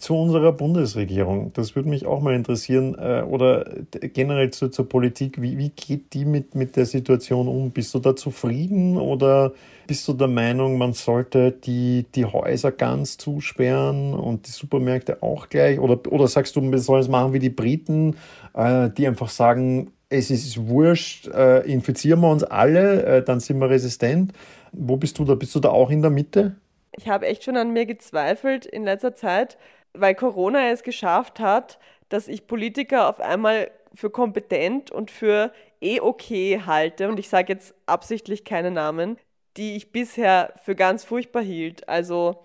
zu 0.00 0.16
unserer 0.16 0.52
Bundesregierung. 0.52 1.52
Das 1.52 1.76
würde 1.76 1.88
mich 1.88 2.06
auch 2.06 2.20
mal 2.20 2.34
interessieren. 2.34 2.96
Äh, 2.98 3.22
oder 3.22 3.64
generell 3.92 4.50
zu, 4.50 4.68
zur 4.68 4.88
Politik. 4.88 5.40
Wie, 5.40 5.58
wie 5.58 5.70
geht 5.70 6.14
die 6.14 6.24
mit, 6.24 6.54
mit 6.54 6.76
der 6.76 6.86
Situation 6.86 7.48
um? 7.48 7.70
Bist 7.70 7.94
du 7.94 7.98
da 7.98 8.16
zufrieden 8.16 8.96
oder 8.96 9.52
bist 9.86 10.06
du 10.08 10.12
der 10.12 10.28
Meinung, 10.28 10.78
man 10.78 10.92
sollte 10.92 11.50
die, 11.50 12.06
die 12.14 12.24
Häuser 12.24 12.70
ganz 12.70 13.18
zusperren 13.18 14.14
und 14.14 14.46
die 14.46 14.52
Supermärkte 14.52 15.22
auch 15.22 15.48
gleich? 15.48 15.80
Oder, 15.80 16.00
oder 16.10 16.28
sagst 16.28 16.56
du, 16.56 16.62
wir 16.62 16.78
sollen 16.78 17.02
es 17.02 17.08
machen 17.08 17.32
wie 17.32 17.40
die 17.40 17.50
Briten, 17.50 18.16
äh, 18.54 18.88
die 18.90 19.06
einfach 19.06 19.28
sagen, 19.28 19.92
es 20.08 20.30
ist 20.30 20.66
wurscht, 20.68 21.28
äh, 21.28 21.60
infizieren 21.60 22.20
wir 22.20 22.30
uns 22.30 22.42
alle, 22.42 23.22
dann 23.22 23.38
sind 23.38 23.60
wir 23.60 23.70
resistent. 23.70 24.32
Wo 24.72 24.96
bist 24.96 25.18
du 25.18 25.24
da? 25.24 25.34
Bist 25.34 25.54
du 25.54 25.60
da 25.60 25.70
auch 25.70 25.90
in 25.90 26.02
der 26.02 26.10
Mitte? 26.10 26.56
Ich 26.96 27.08
habe 27.08 27.26
echt 27.26 27.44
schon 27.44 27.56
an 27.56 27.72
mir 27.72 27.86
gezweifelt 27.86 28.66
in 28.66 28.84
letzter 28.84 29.14
Zeit, 29.14 29.56
weil 29.92 30.14
Corona 30.14 30.70
es 30.70 30.82
geschafft 30.82 31.40
hat, 31.40 31.78
dass 32.08 32.28
ich 32.28 32.46
Politiker 32.46 33.08
auf 33.08 33.20
einmal 33.20 33.70
für 33.94 34.10
kompetent 34.10 34.90
und 34.90 35.10
für 35.10 35.52
eh 35.80 36.00
okay 36.00 36.60
halte. 36.64 37.08
Und 37.08 37.18
ich 37.18 37.28
sage 37.28 37.52
jetzt 37.52 37.74
absichtlich 37.86 38.44
keine 38.44 38.70
Namen, 38.70 39.18
die 39.56 39.76
ich 39.76 39.92
bisher 39.92 40.54
für 40.64 40.74
ganz 40.74 41.04
furchtbar 41.04 41.42
hielt. 41.42 41.88
Also 41.88 42.42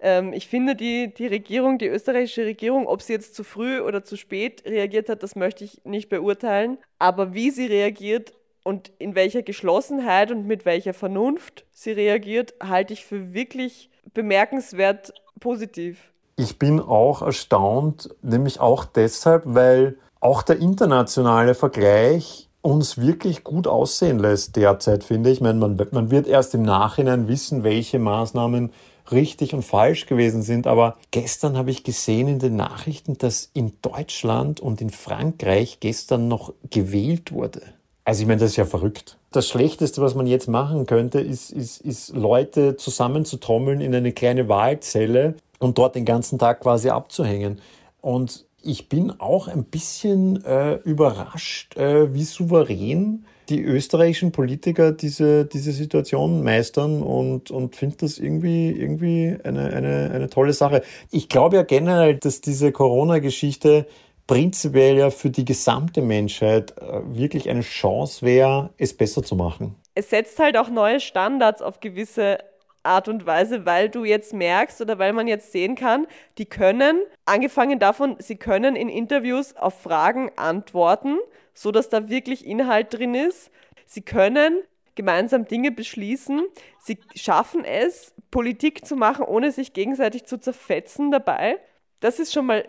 ähm, 0.00 0.32
ich 0.32 0.48
finde 0.48 0.74
die, 0.74 1.12
die 1.12 1.26
Regierung, 1.26 1.78
die 1.78 1.86
österreichische 1.86 2.44
Regierung, 2.44 2.86
ob 2.86 3.02
sie 3.02 3.12
jetzt 3.12 3.34
zu 3.34 3.44
früh 3.44 3.80
oder 3.80 4.04
zu 4.04 4.16
spät 4.16 4.62
reagiert 4.64 5.08
hat, 5.08 5.22
das 5.22 5.36
möchte 5.36 5.64
ich 5.64 5.84
nicht 5.84 6.08
beurteilen. 6.08 6.78
Aber 6.98 7.34
wie 7.34 7.50
sie 7.50 7.66
reagiert 7.66 8.32
und 8.62 8.90
in 8.98 9.14
welcher 9.14 9.42
Geschlossenheit 9.42 10.30
und 10.30 10.46
mit 10.46 10.64
welcher 10.64 10.94
Vernunft 10.94 11.66
sie 11.72 11.92
reagiert, 11.92 12.54
halte 12.62 12.92
ich 12.92 13.04
für 13.04 13.32
wirklich 13.32 13.90
bemerkenswert 14.12 15.12
positiv. 15.40 16.12
Ich 16.36 16.58
bin 16.58 16.80
auch 16.80 17.22
erstaunt, 17.22 18.14
nämlich 18.20 18.60
auch 18.60 18.84
deshalb, 18.84 19.42
weil 19.46 19.96
auch 20.20 20.42
der 20.42 20.58
internationale 20.58 21.54
Vergleich 21.54 22.48
uns 22.60 22.98
wirklich 22.98 23.42
gut 23.42 23.66
aussehen 23.66 24.18
lässt 24.18 24.56
derzeit, 24.56 25.02
finde 25.02 25.30
ich. 25.30 25.38
ich 25.38 25.40
meine, 25.40 25.58
man, 25.58 25.80
man 25.92 26.10
wird 26.10 26.26
erst 26.26 26.54
im 26.54 26.62
Nachhinein 26.62 27.26
wissen, 27.28 27.64
welche 27.64 27.98
Maßnahmen 27.98 28.70
richtig 29.12 29.54
und 29.54 29.62
falsch 29.62 30.06
gewesen 30.06 30.42
sind. 30.42 30.66
Aber 30.66 30.96
gestern 31.10 31.56
habe 31.56 31.70
ich 31.70 31.84
gesehen 31.84 32.28
in 32.28 32.38
den 32.38 32.56
Nachrichten, 32.56 33.16
dass 33.16 33.50
in 33.54 33.72
Deutschland 33.80 34.60
und 34.60 34.80
in 34.80 34.90
Frankreich 34.90 35.78
gestern 35.80 36.28
noch 36.28 36.52
gewählt 36.70 37.32
wurde. 37.32 37.62
Also 38.04 38.22
ich 38.22 38.28
meine, 38.28 38.40
das 38.40 38.50
ist 38.50 38.56
ja 38.56 38.66
verrückt. 38.66 39.16
Das 39.32 39.48
Schlechteste, 39.48 40.00
was 40.00 40.14
man 40.14 40.26
jetzt 40.26 40.48
machen 40.48 40.86
könnte, 40.86 41.20
ist, 41.20 41.50
ist, 41.50 41.80
ist 41.80 42.14
Leute 42.14 42.76
zusammenzutrommeln 42.76 43.80
in 43.80 43.94
eine 43.94 44.12
kleine 44.12 44.48
Wahlzelle 44.48 45.34
und 45.58 45.78
dort 45.78 45.94
den 45.94 46.04
ganzen 46.04 46.38
Tag 46.38 46.60
quasi 46.60 46.90
abzuhängen. 46.90 47.60
Und 48.00 48.46
ich 48.62 48.88
bin 48.88 49.12
auch 49.20 49.48
ein 49.48 49.64
bisschen 49.64 50.44
äh, 50.44 50.74
überrascht, 50.84 51.76
äh, 51.76 52.12
wie 52.12 52.24
souverän 52.24 53.24
die 53.48 53.62
österreichischen 53.62 54.32
Politiker 54.32 54.90
diese, 54.90 55.44
diese 55.46 55.70
Situation 55.70 56.42
meistern 56.42 57.02
und, 57.02 57.50
und 57.50 57.76
finde 57.76 57.96
das 58.00 58.18
irgendwie, 58.18 58.70
irgendwie 58.70 59.36
eine, 59.44 59.72
eine, 59.72 60.10
eine 60.12 60.30
tolle 60.30 60.52
Sache. 60.52 60.82
Ich 61.12 61.28
glaube 61.28 61.56
ja 61.56 61.62
generell, 61.62 62.16
dass 62.16 62.40
diese 62.40 62.72
Corona-Geschichte 62.72 63.86
prinzipiell 64.26 64.96
ja 64.96 65.10
für 65.10 65.30
die 65.30 65.44
gesamte 65.44 66.02
Menschheit 66.02 66.74
äh, 66.78 67.00
wirklich 67.04 67.48
eine 67.48 67.60
Chance 67.60 68.26
wäre, 68.26 68.70
es 68.78 68.96
besser 68.96 69.22
zu 69.22 69.36
machen. 69.36 69.76
Es 69.94 70.10
setzt 70.10 70.38
halt 70.40 70.56
auch 70.56 70.68
neue 70.68 70.98
Standards 70.98 71.62
auf 71.62 71.78
gewisse 71.80 72.38
Art 72.86 73.08
und 73.08 73.26
Weise, 73.26 73.66
weil 73.66 73.88
du 73.88 74.04
jetzt 74.04 74.32
merkst 74.32 74.80
oder 74.80 74.98
weil 74.98 75.12
man 75.12 75.28
jetzt 75.28 75.52
sehen 75.52 75.74
kann, 75.74 76.06
die 76.38 76.46
können, 76.46 77.00
angefangen 77.24 77.78
davon, 77.78 78.16
sie 78.18 78.36
können 78.36 78.76
in 78.76 78.88
Interviews 78.88 79.56
auf 79.56 79.80
Fragen 79.82 80.30
antworten, 80.36 81.18
so 81.54 81.72
dass 81.72 81.88
da 81.88 82.08
wirklich 82.08 82.46
Inhalt 82.46 82.94
drin 82.94 83.14
ist. 83.14 83.50
Sie 83.86 84.02
können 84.02 84.62
gemeinsam 84.94 85.46
Dinge 85.46 85.70
beschließen. 85.70 86.44
Sie 86.80 86.98
schaffen 87.14 87.64
es, 87.64 88.14
Politik 88.30 88.84
zu 88.84 88.96
machen, 88.96 89.24
ohne 89.24 89.52
sich 89.52 89.72
gegenseitig 89.72 90.24
zu 90.24 90.38
zerfetzen 90.38 91.10
dabei. 91.10 91.58
Das 92.00 92.18
ist 92.18 92.32
schon 92.32 92.46
mal 92.46 92.66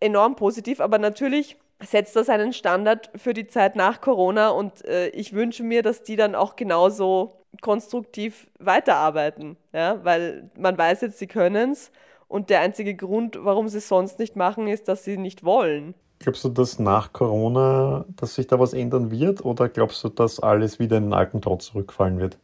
enorm 0.00 0.36
positiv, 0.36 0.80
aber 0.80 0.98
natürlich 0.98 1.56
setzt 1.80 2.16
das 2.16 2.28
einen 2.28 2.52
Standard 2.52 3.10
für 3.16 3.34
die 3.34 3.46
Zeit 3.46 3.76
nach 3.76 4.00
Corona 4.00 4.48
und 4.48 4.84
äh, 4.84 5.08
ich 5.10 5.32
wünsche 5.32 5.62
mir, 5.62 5.82
dass 5.82 6.02
die 6.02 6.16
dann 6.16 6.34
auch 6.34 6.56
genauso 6.56 7.37
konstruktiv 7.60 8.48
weiterarbeiten, 8.58 9.56
ja, 9.72 10.04
weil 10.04 10.50
man 10.56 10.76
weiß 10.76 11.00
jetzt, 11.02 11.18
sie 11.18 11.26
können 11.26 11.72
es 11.72 11.90
und 12.28 12.50
der 12.50 12.60
einzige 12.60 12.94
Grund, 12.94 13.38
warum 13.42 13.68
sie 13.68 13.78
es 13.78 13.88
sonst 13.88 14.18
nicht 14.18 14.36
machen, 14.36 14.68
ist, 14.68 14.88
dass 14.88 15.04
sie 15.04 15.16
nicht 15.16 15.44
wollen. 15.44 15.94
Glaubst 16.20 16.44
du, 16.44 16.48
dass 16.48 16.78
nach 16.78 17.12
Corona, 17.12 18.04
dass 18.16 18.34
sich 18.34 18.46
da 18.46 18.58
was 18.58 18.72
ändern 18.72 19.10
wird 19.10 19.44
oder 19.44 19.68
glaubst 19.68 20.02
du, 20.02 20.08
dass 20.08 20.40
alles 20.40 20.78
wieder 20.78 20.96
in 20.96 21.04
den 21.04 21.12
alten 21.12 21.40
Trott 21.40 21.62
zurückfallen 21.62 22.18
wird? 22.18 22.38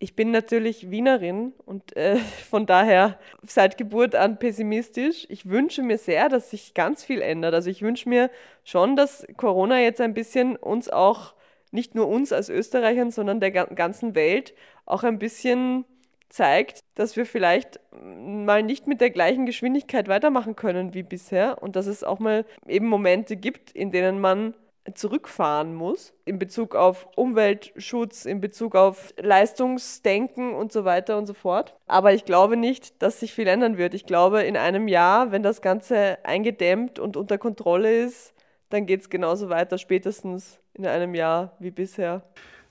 Ich 0.00 0.16
bin 0.16 0.32
natürlich 0.32 0.90
Wienerin 0.90 1.52
und 1.64 1.96
äh, 1.96 2.16
von 2.50 2.66
daher 2.66 3.18
seit 3.42 3.78
Geburt 3.78 4.16
an 4.16 4.38
pessimistisch. 4.38 5.26
Ich 5.30 5.48
wünsche 5.48 5.82
mir 5.82 5.98
sehr, 5.98 6.28
dass 6.28 6.50
sich 6.50 6.74
ganz 6.74 7.04
viel 7.04 7.22
ändert. 7.22 7.54
Also 7.54 7.70
ich 7.70 7.82
wünsche 7.82 8.08
mir 8.08 8.28
schon, 8.64 8.96
dass 8.96 9.24
Corona 9.36 9.80
jetzt 9.80 10.00
ein 10.00 10.14
bisschen 10.14 10.56
uns 10.56 10.88
auch 10.88 11.34
nicht 11.72 11.94
nur 11.94 12.08
uns 12.08 12.32
als 12.32 12.48
Österreichern, 12.48 13.10
sondern 13.10 13.40
der 13.40 13.50
ganzen 13.50 14.14
Welt 14.14 14.54
auch 14.86 15.02
ein 15.02 15.18
bisschen 15.18 15.84
zeigt, 16.28 16.80
dass 16.94 17.16
wir 17.16 17.26
vielleicht 17.26 17.80
mal 17.92 18.62
nicht 18.62 18.86
mit 18.86 19.00
der 19.00 19.10
gleichen 19.10 19.44
Geschwindigkeit 19.46 20.08
weitermachen 20.08 20.56
können 20.56 20.94
wie 20.94 21.02
bisher 21.02 21.62
und 21.62 21.76
dass 21.76 21.86
es 21.86 22.04
auch 22.04 22.18
mal 22.18 22.46
eben 22.66 22.86
Momente 22.86 23.36
gibt, 23.36 23.72
in 23.72 23.90
denen 23.90 24.20
man 24.20 24.54
zurückfahren 24.94 25.74
muss 25.74 26.12
in 26.24 26.38
Bezug 26.38 26.74
auf 26.74 27.06
Umweltschutz, 27.14 28.24
in 28.24 28.40
Bezug 28.40 28.74
auf 28.74 29.14
Leistungsdenken 29.16 30.54
und 30.54 30.72
so 30.72 30.84
weiter 30.84 31.18
und 31.18 31.26
so 31.26 31.34
fort. 31.34 31.76
Aber 31.86 32.12
ich 32.12 32.24
glaube 32.24 32.56
nicht, 32.56 33.00
dass 33.00 33.20
sich 33.20 33.32
viel 33.32 33.46
ändern 33.46 33.78
wird. 33.78 33.94
Ich 33.94 34.06
glaube, 34.06 34.42
in 34.42 34.56
einem 34.56 34.88
Jahr, 34.88 35.30
wenn 35.30 35.42
das 35.42 35.62
Ganze 35.62 36.18
eingedämmt 36.24 36.98
und 36.98 37.16
unter 37.16 37.38
Kontrolle 37.38 37.94
ist, 37.94 38.34
dann 38.72 38.86
geht 38.86 39.02
es 39.02 39.10
genauso 39.10 39.48
weiter, 39.48 39.78
spätestens 39.78 40.58
in 40.74 40.86
einem 40.86 41.14
Jahr 41.14 41.56
wie 41.58 41.70
bisher. 41.70 42.22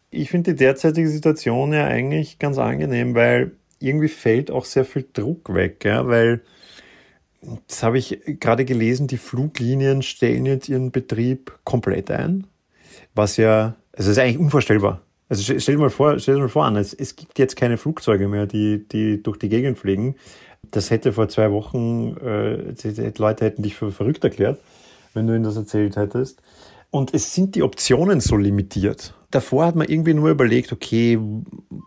Ich 0.10 0.30
finde 0.30 0.54
die 0.54 0.58
derzeitige 0.58 1.08
Situation 1.08 1.74
ja 1.74 1.86
eigentlich 1.86 2.40
ganz 2.40 2.58
angenehm, 2.58 3.16
weil 3.16 3.52
irgendwie 3.80 4.10
fällt 4.10 4.52
auch 4.52 4.66
sehr 4.66 4.86
viel 4.86 5.06
Druck 5.14 5.54
weg, 5.54 5.86
ja, 5.86 6.08
weil 6.08 6.42
das 7.68 7.82
habe 7.82 7.98
ich 7.98 8.20
gerade 8.40 8.66
gelesen, 8.66 9.08
die 9.08 9.18
Fluglinien 9.18 10.02
stellen 10.02 10.46
jetzt 10.46 10.70
ihren 10.70 10.92
Betrieb 10.92 11.58
komplett 11.64 12.12
ein, 12.12 12.46
was 13.16 13.38
ja, 13.38 13.76
also 13.94 14.12
es 14.12 14.18
ist 14.18 14.20
eigentlich 14.20 14.38
unvorstellbar. 14.38 15.02
Also 15.28 15.44
stell 15.44 15.76
dir 15.76 15.82
mal 15.82 15.90
vor, 15.90 16.20
stell 16.20 16.36
dir 16.36 16.42
mal 16.42 16.50
vor 16.50 16.66
an, 16.66 16.76
es, 16.76 16.94
es 16.94 17.16
gibt 17.16 17.40
jetzt 17.40 17.56
keine 17.56 17.78
Flugzeuge 17.78 18.28
mehr, 18.28 18.46
die, 18.46 18.86
die 18.88 19.24
durch 19.24 19.38
die 19.38 19.50
Gegend 19.50 19.80
fliegen. 19.80 20.16
Das 20.70 20.92
hätte 20.92 21.14
vor 21.14 21.30
zwei 21.30 21.52
Wochen, 21.52 22.18
äh, 22.18 22.74
die 22.74 23.12
Leute 23.18 23.46
hätten 23.46 23.64
dich 23.64 23.76
für 23.76 23.92
verrückt 23.92 24.24
erklärt, 24.24 24.60
wenn 25.14 25.28
du 25.28 25.36
ihnen 25.36 25.44
das 25.44 25.58
erzählt 25.58 25.96
hättest. 25.96 26.42
Und 26.90 27.14
es 27.14 27.34
sind 27.34 27.56
die 27.56 27.64
Optionen 27.64 28.20
so 28.20 28.36
limitiert. 28.36 29.14
Davor 29.32 29.66
hat 29.66 29.76
man 29.76 29.88
irgendwie 29.88 30.14
nur 30.14 30.30
überlegt, 30.30 30.74
okay, 30.74 31.18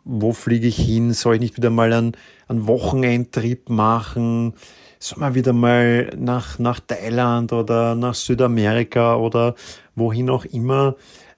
wo 0.05 0.33
fliege 0.33 0.67
ich 0.67 0.77
hin? 0.77 1.13
Soll 1.13 1.35
ich 1.35 1.41
nicht 1.41 1.57
wieder 1.59 1.69
mal 1.69 1.93
einen, 1.93 2.13
einen 2.49 2.67
Wochenendtrip 2.67 3.69
machen? 3.69 4.55
Soll 4.99 5.19
man 5.21 5.35
wieder 5.35 5.53
mal 5.53 6.11
nach, 6.17 6.59
nach 6.59 6.81
Thailand 6.81 7.53
oder 7.53 7.95
nach 7.95 8.15
Südamerika 8.15 9.17
oder 9.17 9.55
wohin 9.95 10.31
auch 10.31 10.47
immer? 10.47 10.97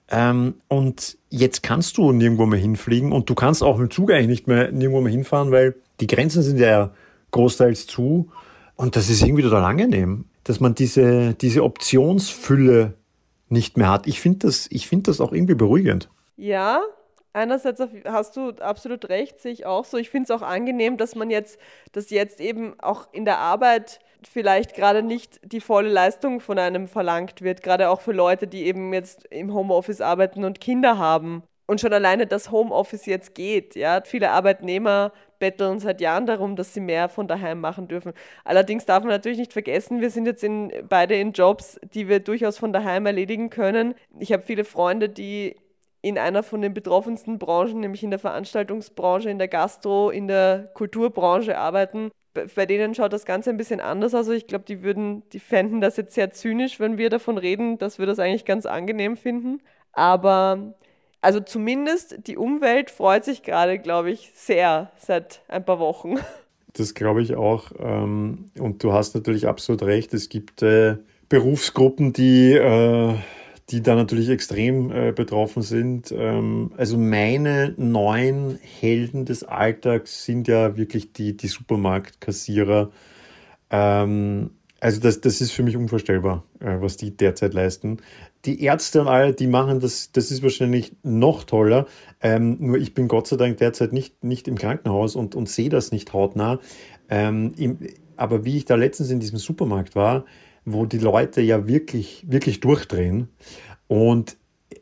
Ähm, 0.09 0.55
und 0.69 1.17
jetzt 1.29 1.63
kannst 1.63 1.97
du 1.97 2.13
nirgendwo 2.13 2.45
mehr 2.45 2.59
hinfliegen 2.59 3.11
und 3.11 3.29
du 3.29 3.35
kannst 3.35 3.61
auch 3.61 3.77
mit 3.77 3.91
Zug 3.91 4.11
eigentlich 4.11 4.27
nicht 4.27 4.47
mehr 4.47 4.71
nirgendwo 4.71 5.01
mehr 5.01 5.11
hinfahren, 5.11 5.51
weil 5.51 5.75
die 5.99 6.07
Grenzen 6.07 6.41
sind 6.41 6.59
ja 6.59 6.91
großteils 7.31 7.87
zu. 7.87 8.29
Und 8.77 8.95
das 8.95 9.09
ist 9.09 9.21
irgendwie 9.23 9.43
total 9.43 9.65
angenehm, 9.65 10.25
dass 10.47 10.59
man 10.59 10.75
diese, 10.75 11.33
diese 11.33 11.63
Optionsfülle 11.63 12.93
nicht 13.49 13.77
mehr 13.77 13.89
hat. 13.89 14.07
Ich 14.07 14.21
finde 14.21 14.47
das, 14.47 14.67
find 14.67 15.07
das 15.07 15.21
auch 15.21 15.31
irgendwie 15.31 15.55
beruhigend. 15.55 16.09
Ja, 16.35 16.81
einerseits 17.33 17.81
hast 18.05 18.37
du 18.37 18.49
absolut 18.59 19.09
recht, 19.09 19.39
sehe 19.39 19.51
ich 19.51 19.65
auch 19.65 19.85
so. 19.85 19.97
Ich 19.97 20.09
finde 20.09 20.25
es 20.25 20.31
auch 20.31 20.45
angenehm, 20.45 20.97
dass 20.97 21.15
man 21.15 21.29
jetzt, 21.29 21.59
dass 21.91 22.09
jetzt 22.09 22.39
eben 22.39 22.79
auch 22.79 23.07
in 23.13 23.25
der 23.25 23.39
Arbeit 23.39 23.99
vielleicht 24.29 24.75
gerade 24.75 25.03
nicht 25.03 25.39
die 25.43 25.61
volle 25.61 25.89
Leistung 25.89 26.39
von 26.39 26.57
einem 26.59 26.87
verlangt 26.87 27.41
wird, 27.41 27.61
gerade 27.63 27.89
auch 27.89 28.01
für 28.01 28.13
Leute, 28.13 28.47
die 28.47 28.65
eben 28.65 28.93
jetzt 28.93 29.25
im 29.25 29.53
Homeoffice 29.53 30.01
arbeiten 30.01 30.43
und 30.43 30.59
Kinder 30.59 30.97
haben. 30.97 31.43
Und 31.69 31.81
schon 31.81 31.91
alleine 31.91 32.25
das 32.25 32.49
Homeoffice 32.49 33.05
jetzt 33.07 33.35
geht, 33.35 33.75
ja. 33.75 34.01
Viele 34.05 34.31
Arbeitnehmer 34.31 35.11
betteln 35.39 35.79
seit 35.79 36.01
Jahren 36.01 36.25
darum, 36.25 36.55
dass 36.55 36.73
sie 36.73 36.79
mehr 36.79 37.09
von 37.09 37.27
daheim 37.27 37.59
machen 37.59 37.87
dürfen. 37.87 38.13
Allerdings 38.43 38.85
darf 38.85 39.03
man 39.03 39.11
natürlich 39.11 39.37
nicht 39.37 39.53
vergessen, 39.53 40.01
wir 40.01 40.09
sind 40.09 40.25
jetzt 40.25 40.43
in, 40.43 40.71
beide 40.87 41.15
in 41.15 41.31
Jobs, 41.31 41.79
die 41.93 42.07
wir 42.07 42.19
durchaus 42.19 42.57
von 42.57 42.73
daheim 42.73 43.05
erledigen 43.05 43.49
können. 43.49 43.95
Ich 44.19 44.33
habe 44.33 44.43
viele 44.43 44.63
Freunde, 44.63 45.09
die 45.09 45.55
in 46.01 46.17
einer 46.17 46.43
von 46.43 46.61
den 46.61 46.73
betroffensten 46.73 47.39
Branchen, 47.39 47.79
nämlich 47.79 48.03
in 48.03 48.11
der 48.11 48.19
Veranstaltungsbranche, 48.19 49.29
in 49.29 49.39
der 49.39 49.47
Gastro, 49.47 50.09
in 50.09 50.27
der 50.27 50.69
Kulturbranche 50.73 51.57
arbeiten. 51.57 52.11
Bei 52.55 52.65
denen 52.65 52.93
schaut 52.93 53.13
das 53.13 53.25
Ganze 53.25 53.49
ein 53.49 53.57
bisschen 53.57 53.81
anders 53.81 54.13
aus. 54.13 54.19
Also 54.19 54.33
ich 54.33 54.47
glaube, 54.47 54.65
die 54.65 54.83
würden, 54.83 55.27
die 55.31 55.39
fänden 55.39 55.81
das 55.81 55.97
jetzt 55.97 56.13
sehr 56.13 56.31
zynisch, 56.31 56.79
wenn 56.79 56.97
wir 56.97 57.09
davon 57.09 57.37
reden, 57.37 57.77
dass 57.77 57.97
wir 57.97 58.05
das 58.05 58.19
eigentlich 58.19 58.45
ganz 58.45 58.65
angenehm 58.65 59.17
finden. 59.17 59.61
Aber 59.91 60.75
also 61.21 61.39
zumindest 61.39 62.27
die 62.27 62.37
Umwelt 62.37 62.91
freut 62.91 63.25
sich 63.25 63.43
gerade, 63.43 63.79
glaube 63.79 64.11
ich, 64.11 64.31
sehr 64.35 64.91
seit 64.99 65.41
ein 65.47 65.65
paar 65.65 65.79
Wochen. 65.79 66.15
Das 66.73 66.93
glaube 66.93 67.23
ich 67.23 67.35
auch. 67.35 67.71
Ähm, 67.79 68.51
und 68.59 68.83
du 68.83 68.93
hast 68.93 69.15
natürlich 69.15 69.47
absolut 69.47 69.81
recht. 69.81 70.13
Es 70.13 70.29
gibt 70.29 70.61
äh, 70.61 70.97
Berufsgruppen, 71.27 72.13
die 72.13 72.53
äh, 72.53 73.15
die 73.69 73.81
da 73.83 73.95
natürlich 73.95 74.29
extrem 74.29 74.91
äh, 74.91 75.11
betroffen 75.11 75.61
sind. 75.61 76.11
Ähm, 76.11 76.71
also 76.77 76.97
meine 76.97 77.73
neuen 77.77 78.59
Helden 78.61 79.25
des 79.25 79.43
Alltags 79.43 80.23
sind 80.23 80.47
ja 80.47 80.77
wirklich 80.77 81.11
die, 81.11 81.35
die 81.35 81.47
Supermarktkassierer. 81.47 82.91
Ähm, 83.69 84.51
also 84.79 85.01
das, 85.01 85.19
das 85.19 85.41
ist 85.41 85.51
für 85.51 85.63
mich 85.63 85.75
unvorstellbar, 85.75 86.43
äh, 86.61 86.77
was 86.79 86.95
die 86.95 87.15
derzeit 87.15 87.53
leisten. 87.53 87.97
Die 88.45 88.63
Ärzte 88.63 89.01
und 89.01 89.07
alle, 89.07 89.33
die 89.33 89.47
machen 89.47 89.79
das, 89.79 90.11
das 90.11 90.31
ist 90.31 90.43
wahrscheinlich 90.43 90.93
noch 91.03 91.43
toller. 91.43 91.85
Ähm, 92.21 92.57
nur 92.59 92.77
ich 92.77 92.93
bin 92.93 93.07
Gott 93.07 93.27
sei 93.27 93.35
Dank 93.35 93.57
derzeit 93.57 93.93
nicht, 93.93 94.23
nicht 94.23 94.47
im 94.47 94.57
Krankenhaus 94.57 95.15
und, 95.15 95.35
und 95.35 95.49
sehe 95.49 95.69
das 95.69 95.91
nicht 95.91 96.13
hautnah. 96.13 96.59
Ähm, 97.09 97.53
im, 97.57 97.79
aber 98.15 98.45
wie 98.45 98.57
ich 98.57 98.65
da 98.65 98.75
letztens 98.75 99.11
in 99.11 99.19
diesem 99.19 99.37
Supermarkt 99.37 99.95
war, 99.95 100.25
wo 100.65 100.85
die 100.85 100.97
Leute 100.97 101.41
ja 101.41 101.67
wirklich, 101.67 102.25
wirklich 102.27 102.59
durchdrehen. 102.59 103.29
Und 103.87 104.37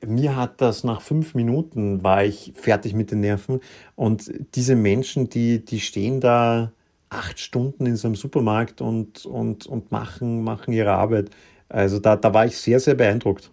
mir 0.05 0.35
hat 0.35 0.61
das 0.61 0.83
nach 0.83 1.01
fünf 1.01 1.35
Minuten 1.35 2.03
war 2.03 2.23
ich 2.23 2.53
fertig 2.55 2.93
mit 2.93 3.11
den 3.11 3.19
Nerven. 3.19 3.59
Und 3.95 4.31
diese 4.55 4.75
Menschen, 4.75 5.29
die, 5.29 5.63
die 5.63 5.79
stehen 5.79 6.19
da 6.19 6.71
acht 7.09 7.39
Stunden 7.39 7.85
in 7.85 7.95
so 7.95 8.07
einem 8.07 8.15
Supermarkt 8.15 8.81
und, 8.81 9.25
und, 9.25 9.67
und 9.67 9.91
machen, 9.91 10.43
machen 10.43 10.73
ihre 10.73 10.91
Arbeit. 10.91 11.29
Also 11.69 11.99
da, 11.99 12.15
da 12.15 12.33
war 12.33 12.45
ich 12.45 12.57
sehr, 12.57 12.79
sehr 12.79 12.95
beeindruckt. 12.95 13.51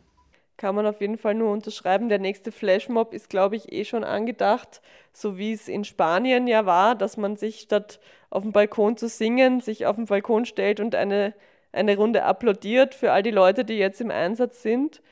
Kann 0.57 0.75
man 0.75 0.87
auf 0.87 1.01
jeden 1.01 1.18
Fall 1.18 1.35
nur 1.35 1.51
unterschreiben. 1.51 2.09
Der 2.09 2.18
nächste 2.18 2.53
Flashmob 2.53 3.14
ist, 3.14 3.31
glaube 3.31 3.57
ich, 3.57 3.72
eh 3.72 3.85
schon 3.85 4.05
angedacht, 4.05 4.81
so 5.12 5.38
wie 5.38 5.53
es 5.53 5.68
in 5.68 5.85
Spanien 5.85 6.46
ja 6.46 6.66
war, 6.66 6.94
dass 6.94 7.16
man 7.16 7.37
sich 7.37 7.61
statt 7.61 7.98
auf 8.31 8.42
dem 8.42 8.53
Balkon 8.53 8.96
zu 8.96 9.09
singen, 9.09 9.61
sich 9.61 9.87
auf 9.87 9.96
den 9.96 10.07
Balkon 10.07 10.44
stellt 10.44 10.79
und 10.79 10.94
eine 10.94 11.35
eine 11.72 11.96
Runde 11.96 12.25
applaudiert 12.25 12.94
für 12.94 13.12
all 13.12 13.22
die 13.22 13.31
Leute, 13.31 13.64
die 13.64 13.75
jetzt 13.75 14.01
im 14.01 14.11
Einsatz 14.11 14.62
sind. 14.62 15.03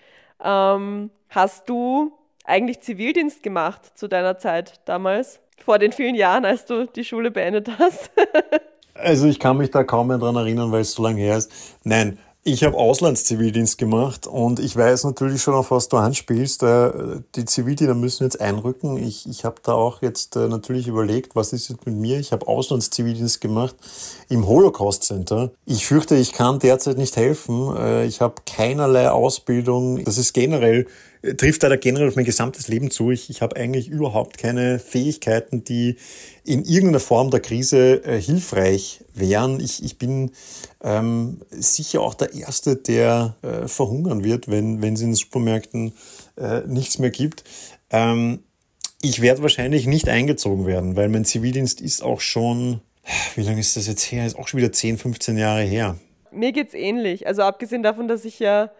Ähm, 0.42 1.10
hast 1.28 1.68
du 1.68 2.12
eigentlich 2.44 2.80
Zivildienst 2.80 3.42
gemacht 3.42 3.98
zu 3.98 4.08
deiner 4.08 4.38
Zeit 4.38 4.80
damals, 4.84 5.40
vor 5.62 5.78
den 5.78 5.92
vielen 5.92 6.14
Jahren, 6.14 6.44
als 6.44 6.66
du 6.66 6.86
die 6.86 7.04
Schule 7.04 7.30
beendet 7.30 7.68
hast? 7.78 8.10
also 8.94 9.26
ich 9.26 9.38
kann 9.38 9.56
mich 9.56 9.70
da 9.70 9.84
kaum 9.84 10.08
mehr 10.08 10.18
dran 10.18 10.36
erinnern, 10.36 10.70
weil 10.72 10.82
es 10.82 10.92
so 10.92 11.02
lange 11.02 11.20
her 11.20 11.36
ist. 11.36 11.50
Nein, 11.84 12.18
ich 12.42 12.64
habe 12.64 12.76
Auslandszivildienst 12.76 13.76
gemacht 13.76 14.26
und 14.26 14.60
ich 14.60 14.74
weiß 14.74 15.04
natürlich 15.04 15.42
schon, 15.42 15.54
auf 15.54 15.70
was 15.70 15.88
du 15.88 15.98
anspielst. 15.98 16.62
Äh, 16.62 16.90
die 17.34 17.44
Zivildiener 17.44 17.94
müssen 17.94 18.24
jetzt 18.24 18.40
einrücken. 18.40 18.96
Ich, 18.96 19.28
ich 19.28 19.44
habe 19.44 19.56
da 19.62 19.72
auch 19.72 20.00
jetzt 20.00 20.36
äh, 20.36 20.48
natürlich 20.48 20.88
überlegt, 20.88 21.36
was 21.36 21.52
ist 21.52 21.68
jetzt 21.68 21.84
mit 21.84 21.96
mir? 21.96 22.18
Ich 22.18 22.32
habe 22.32 22.48
Auslandszivildienst 22.48 23.42
gemacht 23.42 23.76
im 24.30 24.46
Holocaust 24.46 25.02
Center. 25.02 25.50
Ich 25.66 25.86
fürchte, 25.86 26.16
ich 26.16 26.32
kann 26.32 26.58
derzeit 26.58 26.96
nicht 26.96 27.16
helfen. 27.16 27.76
Äh, 27.76 28.06
ich 28.06 28.22
habe 28.22 28.36
keinerlei 28.46 29.10
Ausbildung. 29.10 30.02
Das 30.04 30.16
ist 30.16 30.32
generell 30.32 30.86
trifft 31.22 31.62
leider 31.62 31.76
generell 31.76 32.08
auf 32.08 32.16
mein 32.16 32.24
gesamtes 32.24 32.68
Leben 32.68 32.90
zu. 32.90 33.10
Ich, 33.10 33.28
ich 33.30 33.42
habe 33.42 33.56
eigentlich 33.56 33.88
überhaupt 33.88 34.38
keine 34.38 34.78
Fähigkeiten, 34.78 35.64
die 35.64 35.96
in 36.44 36.64
irgendeiner 36.64 37.00
Form 37.00 37.30
der 37.30 37.40
Krise 37.40 38.02
äh, 38.04 38.20
hilfreich 38.20 39.04
wären. 39.14 39.60
Ich, 39.60 39.84
ich 39.84 39.98
bin 39.98 40.32
ähm, 40.82 41.40
sicher 41.50 42.00
auch 42.00 42.14
der 42.14 42.32
Erste, 42.32 42.76
der 42.76 43.36
äh, 43.42 43.68
verhungern 43.68 44.24
wird, 44.24 44.48
wenn, 44.48 44.82
es 44.82 45.00
in 45.00 45.08
den 45.08 45.14
Supermärkten 45.14 45.92
äh, 46.36 46.60
nichts 46.66 46.98
mehr 46.98 47.10
gibt. 47.10 47.44
Ähm, 47.90 48.40
ich 49.02 49.20
werde 49.20 49.42
wahrscheinlich 49.42 49.86
nicht 49.86 50.08
eingezogen 50.08 50.66
werden, 50.66 50.96
weil 50.96 51.08
mein 51.08 51.24
Zivildienst 51.24 51.80
ist 51.80 52.02
auch 52.02 52.20
schon, 52.20 52.80
wie 53.34 53.42
lange 53.42 53.60
ist 53.60 53.76
das 53.76 53.86
jetzt 53.86 54.04
her? 54.04 54.26
Ist 54.26 54.38
auch 54.38 54.48
schon 54.48 54.58
wieder 54.58 54.72
10, 54.72 54.98
15 54.98 55.38
Jahre 55.38 55.62
her. 55.62 55.96
Mir 56.32 56.52
geht's 56.52 56.74
ähnlich. 56.74 57.26
Also 57.26 57.42
abgesehen 57.42 57.82
davon, 57.82 58.08
dass 58.08 58.24
ich 58.24 58.38
ja 58.38 58.70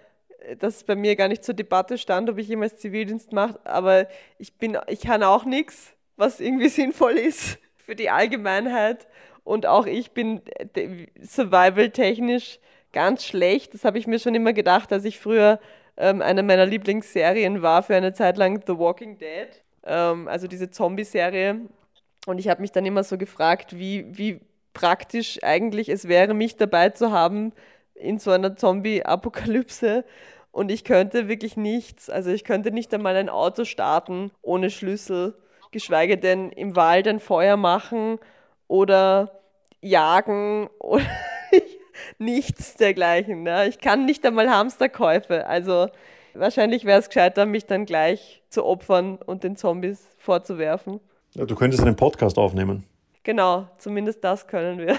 das 0.58 0.84
bei 0.84 0.94
mir 0.96 1.16
gar 1.16 1.28
nicht 1.28 1.44
zur 1.44 1.54
Debatte 1.54 1.98
stand, 1.98 2.30
ob 2.30 2.38
ich 2.38 2.48
jemals 2.48 2.76
Zivildienst 2.76 3.32
mache, 3.32 3.60
aber 3.64 4.06
ich 4.38 4.54
bin, 4.54 4.78
ich 4.88 5.00
kann 5.00 5.22
auch 5.22 5.44
nichts, 5.44 5.94
was 6.16 6.40
irgendwie 6.40 6.68
sinnvoll 6.70 7.12
ist 7.12 7.58
für 7.76 7.96
die 7.96 8.10
Allgemeinheit. 8.10 9.06
Und 9.44 9.66
auch 9.66 9.86
ich 9.86 10.12
bin 10.12 10.42
survival-technisch 11.22 12.60
ganz 12.92 13.24
schlecht. 13.24 13.74
Das 13.74 13.84
habe 13.84 13.98
ich 13.98 14.06
mir 14.06 14.18
schon 14.18 14.34
immer 14.34 14.52
gedacht, 14.52 14.92
als 14.92 15.04
ich 15.04 15.18
früher 15.18 15.58
ähm, 15.96 16.22
eine 16.22 16.42
meiner 16.42 16.66
Lieblingsserien 16.66 17.62
war 17.62 17.82
für 17.82 17.96
eine 17.96 18.12
Zeit 18.12 18.36
lang 18.36 18.62
The 18.66 18.78
Walking 18.78 19.18
Dead, 19.18 19.48
ähm, 19.84 20.28
also 20.28 20.46
diese 20.46 20.70
Zombie-Serie. 20.70 21.60
Und 22.26 22.38
ich 22.38 22.48
habe 22.48 22.60
mich 22.60 22.72
dann 22.72 22.86
immer 22.86 23.02
so 23.02 23.16
gefragt, 23.18 23.78
wie, 23.78 24.06
wie 24.10 24.40
praktisch 24.74 25.42
eigentlich 25.42 25.88
es 25.88 26.06
wäre, 26.06 26.34
mich 26.34 26.56
dabei 26.56 26.90
zu 26.90 27.12
haben, 27.12 27.52
in 28.00 28.18
so 28.18 28.30
einer 28.30 28.56
Zombie-Apokalypse 28.56 30.04
und 30.52 30.70
ich 30.70 30.84
könnte 30.84 31.28
wirklich 31.28 31.56
nichts. 31.56 32.10
Also 32.10 32.30
ich 32.30 32.44
könnte 32.44 32.70
nicht 32.70 32.92
einmal 32.92 33.16
ein 33.16 33.28
Auto 33.28 33.64
starten 33.64 34.30
ohne 34.42 34.70
Schlüssel, 34.70 35.34
geschweige 35.70 36.18
denn 36.18 36.50
im 36.50 36.76
Wald 36.76 37.06
ein 37.06 37.20
Feuer 37.20 37.56
machen 37.56 38.18
oder 38.66 39.40
jagen 39.80 40.68
oder 40.78 41.04
nichts 42.18 42.74
dergleichen. 42.74 43.42
Ne? 43.44 43.68
Ich 43.68 43.78
kann 43.78 44.04
nicht 44.04 44.24
einmal 44.26 44.50
Hamsterkäufe. 44.50 45.46
Also 45.46 45.88
wahrscheinlich 46.34 46.84
wäre 46.84 46.98
es 46.98 47.08
gescheiter, 47.08 47.46
mich 47.46 47.66
dann 47.66 47.86
gleich 47.86 48.42
zu 48.48 48.64
opfern 48.64 49.18
und 49.24 49.44
den 49.44 49.56
Zombies 49.56 50.08
vorzuwerfen. 50.18 51.00
Ja, 51.34 51.44
du 51.44 51.54
könntest 51.54 51.82
einen 51.82 51.96
Podcast 51.96 52.38
aufnehmen. 52.38 52.84
Genau, 53.22 53.68
zumindest 53.78 54.24
das 54.24 54.46
können 54.46 54.78
wir. 54.78 54.98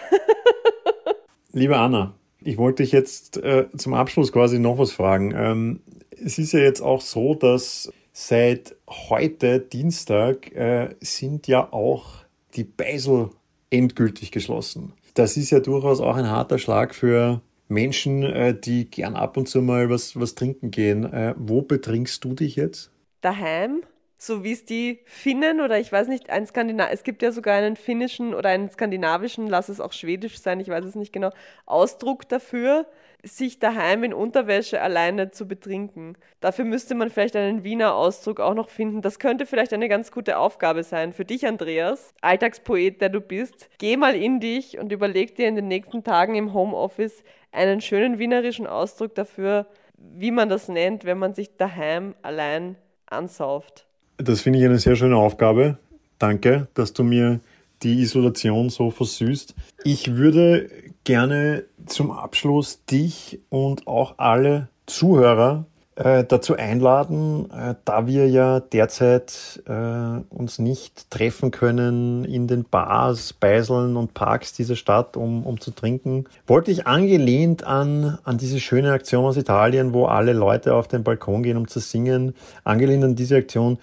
Liebe 1.51 1.77
Anna, 1.77 2.13
ich 2.43 2.57
wollte 2.57 2.83
dich 2.83 2.91
jetzt 2.91 3.37
äh, 3.37 3.67
zum 3.77 3.93
Abschluss 3.93 4.31
quasi 4.31 4.59
noch 4.59 4.77
was 4.77 4.91
fragen. 4.91 5.33
Ähm, 5.35 5.81
es 6.23 6.37
ist 6.37 6.53
ja 6.53 6.59
jetzt 6.59 6.81
auch 6.81 7.01
so, 7.01 7.35
dass 7.35 7.91
seit 8.13 8.75
heute, 8.89 9.59
Dienstag, 9.59 10.51
äh, 10.55 10.95
sind 10.99 11.47
ja 11.47 11.71
auch 11.71 12.25
die 12.55 12.63
Beisel 12.63 13.29
endgültig 13.69 14.31
geschlossen. 14.31 14.93
Das 15.13 15.37
ist 15.37 15.51
ja 15.51 15.59
durchaus 15.59 16.01
auch 16.01 16.15
ein 16.15 16.29
harter 16.29 16.57
Schlag 16.57 16.93
für 16.93 17.41
Menschen, 17.67 18.23
äh, 18.23 18.53
die 18.57 18.89
gern 18.89 19.15
ab 19.15 19.37
und 19.37 19.47
zu 19.47 19.61
mal 19.61 19.89
was, 19.89 20.19
was 20.19 20.35
trinken 20.35 20.71
gehen. 20.71 21.05
Äh, 21.05 21.33
wo 21.37 21.61
betrinkst 21.61 22.23
du 22.23 22.33
dich 22.33 22.55
jetzt? 22.55 22.91
Daheim 23.21 23.83
so 24.21 24.43
wie 24.43 24.51
es 24.51 24.65
die 24.65 24.99
Finnen 25.05 25.61
oder 25.61 25.79
ich 25.79 25.91
weiß 25.91 26.07
nicht, 26.07 26.29
ein 26.29 26.45
Skandina 26.45 26.91
es 26.91 27.03
gibt 27.03 27.23
ja 27.23 27.31
sogar 27.31 27.55
einen 27.55 27.75
finnischen 27.75 28.35
oder 28.35 28.49
einen 28.49 28.69
skandinavischen, 28.69 29.47
lass 29.47 29.67
es 29.67 29.79
auch 29.79 29.93
schwedisch 29.93 30.39
sein, 30.39 30.59
ich 30.59 30.67
weiß 30.67 30.85
es 30.85 30.93
nicht 30.93 31.11
genau, 31.11 31.31
Ausdruck 31.65 32.29
dafür, 32.29 32.85
sich 33.23 33.57
daheim 33.57 34.03
in 34.03 34.13
Unterwäsche 34.13 34.79
alleine 34.79 35.31
zu 35.31 35.47
betrinken. 35.47 36.17
Dafür 36.39 36.65
müsste 36.65 36.93
man 36.93 37.09
vielleicht 37.09 37.35
einen 37.35 37.63
Wiener 37.63 37.95
Ausdruck 37.95 38.39
auch 38.39 38.53
noch 38.53 38.69
finden. 38.69 39.01
Das 39.01 39.17
könnte 39.17 39.47
vielleicht 39.47 39.73
eine 39.73 39.89
ganz 39.89 40.11
gute 40.11 40.37
Aufgabe 40.37 40.83
sein 40.83 41.13
für 41.13 41.25
dich, 41.25 41.47
Andreas, 41.47 42.13
Alltagspoet, 42.21 43.01
der 43.01 43.09
du 43.09 43.21
bist. 43.21 43.69
Geh 43.79 43.97
mal 43.97 44.15
in 44.15 44.39
dich 44.39 44.77
und 44.77 44.91
überleg 44.91 45.35
dir 45.35 45.47
in 45.47 45.55
den 45.55 45.67
nächsten 45.67 46.03
Tagen 46.03 46.35
im 46.35 46.53
Homeoffice 46.53 47.23
einen 47.51 47.81
schönen 47.81 48.19
wienerischen 48.19 48.67
Ausdruck 48.67 49.15
dafür, 49.15 49.67
wie 49.97 50.31
man 50.31 50.49
das 50.49 50.67
nennt, 50.67 51.05
wenn 51.05 51.17
man 51.17 51.33
sich 51.33 51.57
daheim 51.57 52.15
allein 52.21 52.75
ansauft. 53.07 53.87
Das 54.23 54.41
finde 54.41 54.59
ich 54.59 54.65
eine 54.65 54.77
sehr 54.77 54.95
schöne 54.95 55.17
Aufgabe. 55.17 55.77
Danke, 56.19 56.67
dass 56.75 56.93
du 56.93 57.03
mir 57.03 57.39
die 57.81 58.01
Isolation 58.01 58.69
so 58.69 58.91
versüßt. 58.91 59.55
Ich 59.83 60.15
würde 60.15 60.69
gerne 61.03 61.63
zum 61.87 62.11
Abschluss 62.11 62.85
dich 62.85 63.39
und 63.49 63.87
auch 63.87 64.19
alle 64.19 64.69
Zuhörer 64.85 65.65
äh, 65.95 66.23
dazu 66.23 66.55
einladen, 66.55 67.49
äh, 67.51 67.73
da 67.83 68.05
wir 68.05 68.29
ja 68.29 68.59
derzeit 68.59 69.63
äh, 69.65 70.21
uns 70.29 70.59
nicht 70.59 71.09
treffen 71.09 71.49
können 71.49 72.23
in 72.23 72.47
den 72.47 72.63
Bars, 72.63 73.33
Beiseln 73.33 73.97
und 73.97 74.13
Parks 74.13 74.53
dieser 74.53 74.75
Stadt, 74.75 75.17
um, 75.17 75.43
um 75.45 75.59
zu 75.59 75.71
trinken, 75.71 76.25
wollte 76.45 76.69
ich 76.69 76.85
angelehnt 76.85 77.63
an, 77.63 78.19
an 78.23 78.37
diese 78.37 78.59
schöne 78.59 78.91
Aktion 78.91 79.25
aus 79.25 79.37
Italien, 79.37 79.93
wo 79.93 80.05
alle 80.05 80.33
Leute 80.33 80.75
auf 80.75 80.87
den 80.87 81.03
Balkon 81.03 81.41
gehen, 81.41 81.57
um 81.57 81.67
zu 81.67 81.79
singen, 81.79 82.35
angelehnt 82.63 83.03
an 83.03 83.15
diese 83.15 83.37
Aktion, 83.37 83.79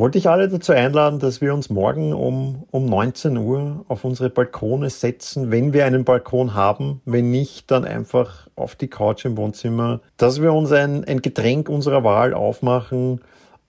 wollte 0.00 0.16
ich 0.16 0.30
alle 0.30 0.48
dazu 0.48 0.72
einladen, 0.72 1.18
dass 1.18 1.42
wir 1.42 1.52
uns 1.52 1.68
morgen 1.68 2.14
um, 2.14 2.64
um 2.70 2.86
19 2.86 3.36
Uhr 3.36 3.84
auf 3.86 4.02
unsere 4.04 4.30
Balkone 4.30 4.88
setzen, 4.88 5.50
wenn 5.50 5.74
wir 5.74 5.84
einen 5.84 6.04
Balkon 6.04 6.54
haben. 6.54 7.02
Wenn 7.04 7.30
nicht, 7.30 7.70
dann 7.70 7.84
einfach 7.84 8.48
auf 8.56 8.76
die 8.76 8.88
Couch 8.88 9.26
im 9.26 9.36
Wohnzimmer, 9.36 10.00
dass 10.16 10.40
wir 10.40 10.54
uns 10.54 10.72
ein, 10.72 11.04
ein 11.04 11.20
Getränk 11.20 11.68
unserer 11.68 12.02
Wahl 12.02 12.32
aufmachen 12.32 13.20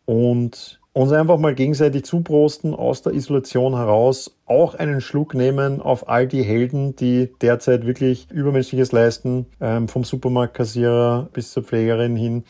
und 0.05 0.79
uns 0.93 1.11
einfach 1.11 1.37
mal 1.37 1.53
gegenseitig 1.53 2.05
zuprosten 2.05 2.73
aus 2.73 3.01
der 3.01 3.11
Isolation 3.13 3.75
heraus, 3.75 4.37
auch 4.45 4.75
einen 4.75 5.01
Schluck 5.01 5.33
nehmen 5.33 5.81
auf 5.81 6.07
all 6.07 6.27
die 6.27 6.43
Helden, 6.43 6.95
die 6.95 7.29
derzeit 7.41 7.85
wirklich 7.85 8.31
Übermenschliches 8.31 8.93
leisten, 8.93 9.47
ähm, 9.59 9.89
vom 9.89 10.05
Supermarktkassierer 10.05 11.27
bis 11.33 11.51
zur 11.51 11.63
Pflegerin 11.63 12.15
hin, 12.15 12.45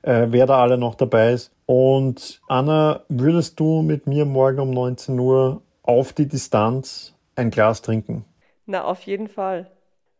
äh, 0.00 0.26
wer 0.30 0.46
da 0.46 0.62
alle 0.62 0.78
noch 0.78 0.94
dabei 0.94 1.32
ist. 1.32 1.52
Und 1.66 2.40
Anna, 2.46 3.04
würdest 3.08 3.58
du 3.58 3.82
mit 3.82 4.06
mir 4.06 4.24
morgen 4.24 4.60
um 4.60 4.70
19 4.70 5.18
Uhr 5.18 5.62
auf 5.82 6.12
die 6.12 6.28
Distanz 6.28 7.14
ein 7.34 7.50
Glas 7.50 7.82
trinken? 7.82 8.24
Na, 8.66 8.84
auf 8.84 9.02
jeden 9.02 9.28
Fall. 9.28 9.70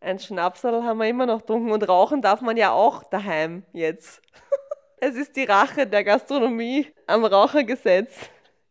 Ein 0.01 0.19
Schnapsal 0.19 0.83
haben 0.83 0.99
wir 0.99 1.07
immer 1.07 1.25
noch 1.25 1.39
getrunken 1.39 1.71
und 1.71 1.87
rauchen 1.87 2.21
darf 2.21 2.41
man 2.41 2.57
ja 2.57 2.71
auch 2.71 3.03
daheim 3.03 3.63
jetzt. 3.73 4.21
Es 4.99 5.15
ist 5.15 5.35
die 5.35 5.43
Rache 5.43 5.85
der 5.85 6.03
Gastronomie 6.03 6.87
am 7.05 7.23
Rauchergesetz. 7.23 8.15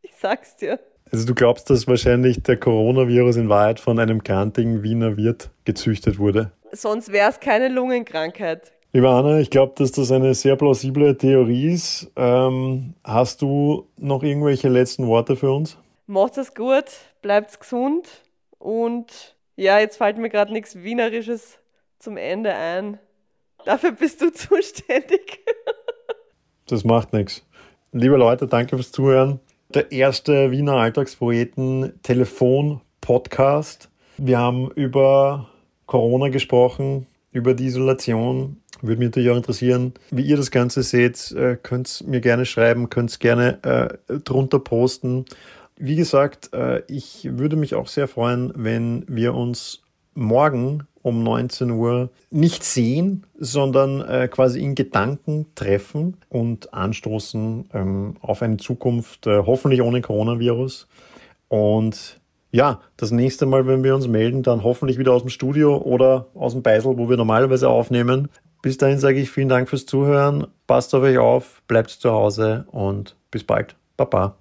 Ich 0.03 0.11
sag's 0.17 0.57
dir. 0.57 0.81
Also 1.13 1.25
du 1.25 1.37
glaubst, 1.37 1.71
dass 1.71 1.87
wahrscheinlich 1.87 2.43
der 2.43 2.57
Coronavirus 2.57 3.37
in 3.37 3.49
Wahrheit 3.49 3.79
von 3.79 4.01
einem 4.01 4.25
krantigen 4.25 4.83
Wiener 4.83 5.17
Wirt 5.17 5.51
gezüchtet 5.65 6.19
wurde? 6.19 6.51
Sonst 6.73 7.13
wäre 7.13 7.31
es 7.31 7.39
keine 7.39 7.69
Lungenkrankheit. 7.69 8.73
Liebe 8.93 9.11
Anna, 9.11 9.41
ich 9.41 9.51
glaube, 9.51 9.75
dass 9.77 9.93
das 9.93 10.11
eine 10.11 10.35
sehr 10.35 10.57
plausible 10.57 11.17
Theorie 11.19 11.73
ist. 11.73 12.11
Ähm, 12.17 12.95
hast 13.05 13.43
du 13.43 13.89
noch 13.99 14.23
irgendwelche 14.23 14.69
letzten 14.69 15.07
Worte 15.07 15.37
für 15.37 15.53
uns? 15.53 15.77
Macht 16.07 16.39
es 16.39 16.55
gut, 16.55 16.85
bleibt 17.21 17.59
gesund 17.61 18.09
und 18.59 19.37
ja, 19.57 19.79
jetzt 19.79 19.99
fällt 19.99 20.19
mir 20.19 20.31
gerade 20.31 20.53
nichts 20.53 20.77
Wienerisches 20.77 21.59
zum 21.99 22.17
Ende 22.17 22.55
ein. 22.55 22.99
Dafür 23.65 23.93
bist 23.93 24.21
du 24.23 24.31
zuständig. 24.33 25.41
Das 26.67 26.85
macht 26.85 27.13
nichts. 27.13 27.45
Liebe 27.93 28.17
Leute, 28.17 28.47
danke 28.47 28.77
fürs 28.77 28.93
Zuhören. 28.93 29.41
Der 29.69 29.91
erste 29.93 30.51
Wiener 30.53 30.75
Alltagspoeten 30.75 31.99
Telefon 32.03 32.81
Podcast. 33.01 33.91
Wir 34.17 34.39
haben 34.39 34.71
über 34.71 35.49
Corona 35.87 36.29
gesprochen, 36.29 37.07
über 37.33 37.55
die 37.55 37.67
Isolation. 37.67 38.63
Würde 38.83 38.99
mich 38.99 39.09
natürlich 39.09 39.31
auch 39.31 39.37
interessieren, 39.37 39.95
wie 40.11 40.23
ihr 40.23 40.37
das 40.37 40.51
Ganze 40.51 40.83
seht. 40.83 41.33
Äh, 41.33 41.57
könnt 41.63 42.05
mir 42.07 42.21
gerne 42.21 42.45
schreiben, 42.45 42.91
könnt 42.91 43.19
gerne 43.21 43.63
äh, 43.63 44.19
drunter 44.19 44.59
posten. 44.59 45.25
Wie 45.77 45.97
gesagt, 45.97 46.53
äh, 46.53 46.83
ich 46.89 47.29
würde 47.33 47.57
mich 47.57 47.75
auch 47.75 47.89
sehr 47.89 48.09
freuen, 48.09 48.53
wenn 48.57 49.05
wir 49.09 49.35
uns 49.35 49.83
morgen 50.15 50.87
um 51.03 51.23
19 51.23 51.71
Uhr 51.71 52.11
nicht 52.31 52.65
sehen, 52.65 53.27
sondern 53.39 54.01
äh, 54.01 54.27
quasi 54.29 54.61
in 54.61 54.75
Gedanken 54.75 55.47
treffen 55.55 56.17
und 56.29 56.75
anstoßen 56.75 57.69
ähm, 57.73 58.17
auf 58.21 58.43
eine 58.43 58.57
Zukunft, 58.57 59.27
äh, 59.27 59.43
hoffentlich 59.47 59.83
ohne 59.83 60.01
Coronavirus. 60.01 60.89
Und 61.49 62.21
ja, 62.51 62.81
das 62.97 63.11
nächste 63.13 63.47
Mal, 63.47 63.67
wenn 63.67 63.85
wir 63.85 63.95
uns 63.95 64.09
melden, 64.09 64.43
dann 64.43 64.65
hoffentlich 64.65 64.99
wieder 64.99 65.13
aus 65.13 65.23
dem 65.23 65.31
Studio 65.31 65.77
oder 65.77 66.27
aus 66.35 66.55
dem 66.55 66.63
Beisel, 66.63 66.99
wo 66.99 67.09
wir 67.09 67.17
normalerweise 67.17 67.69
aufnehmen. 67.69 68.29
Bis 68.67 68.79
dahin 68.79 68.99
sage 68.99 69.21
ich 69.21 69.31
vielen 69.31 69.49
Dank 69.49 69.69
fürs 69.69 69.87
Zuhören, 69.87 70.49
passt 70.67 70.93
auf 70.93 71.05
euch 71.05 71.19
auf, 71.19 71.63
bleibt 71.69 71.91
zu 71.91 72.11
Hause 72.11 72.67
und 72.73 73.15
bis 73.31 73.45
bald. 73.45 73.77
Baba. 73.97 74.37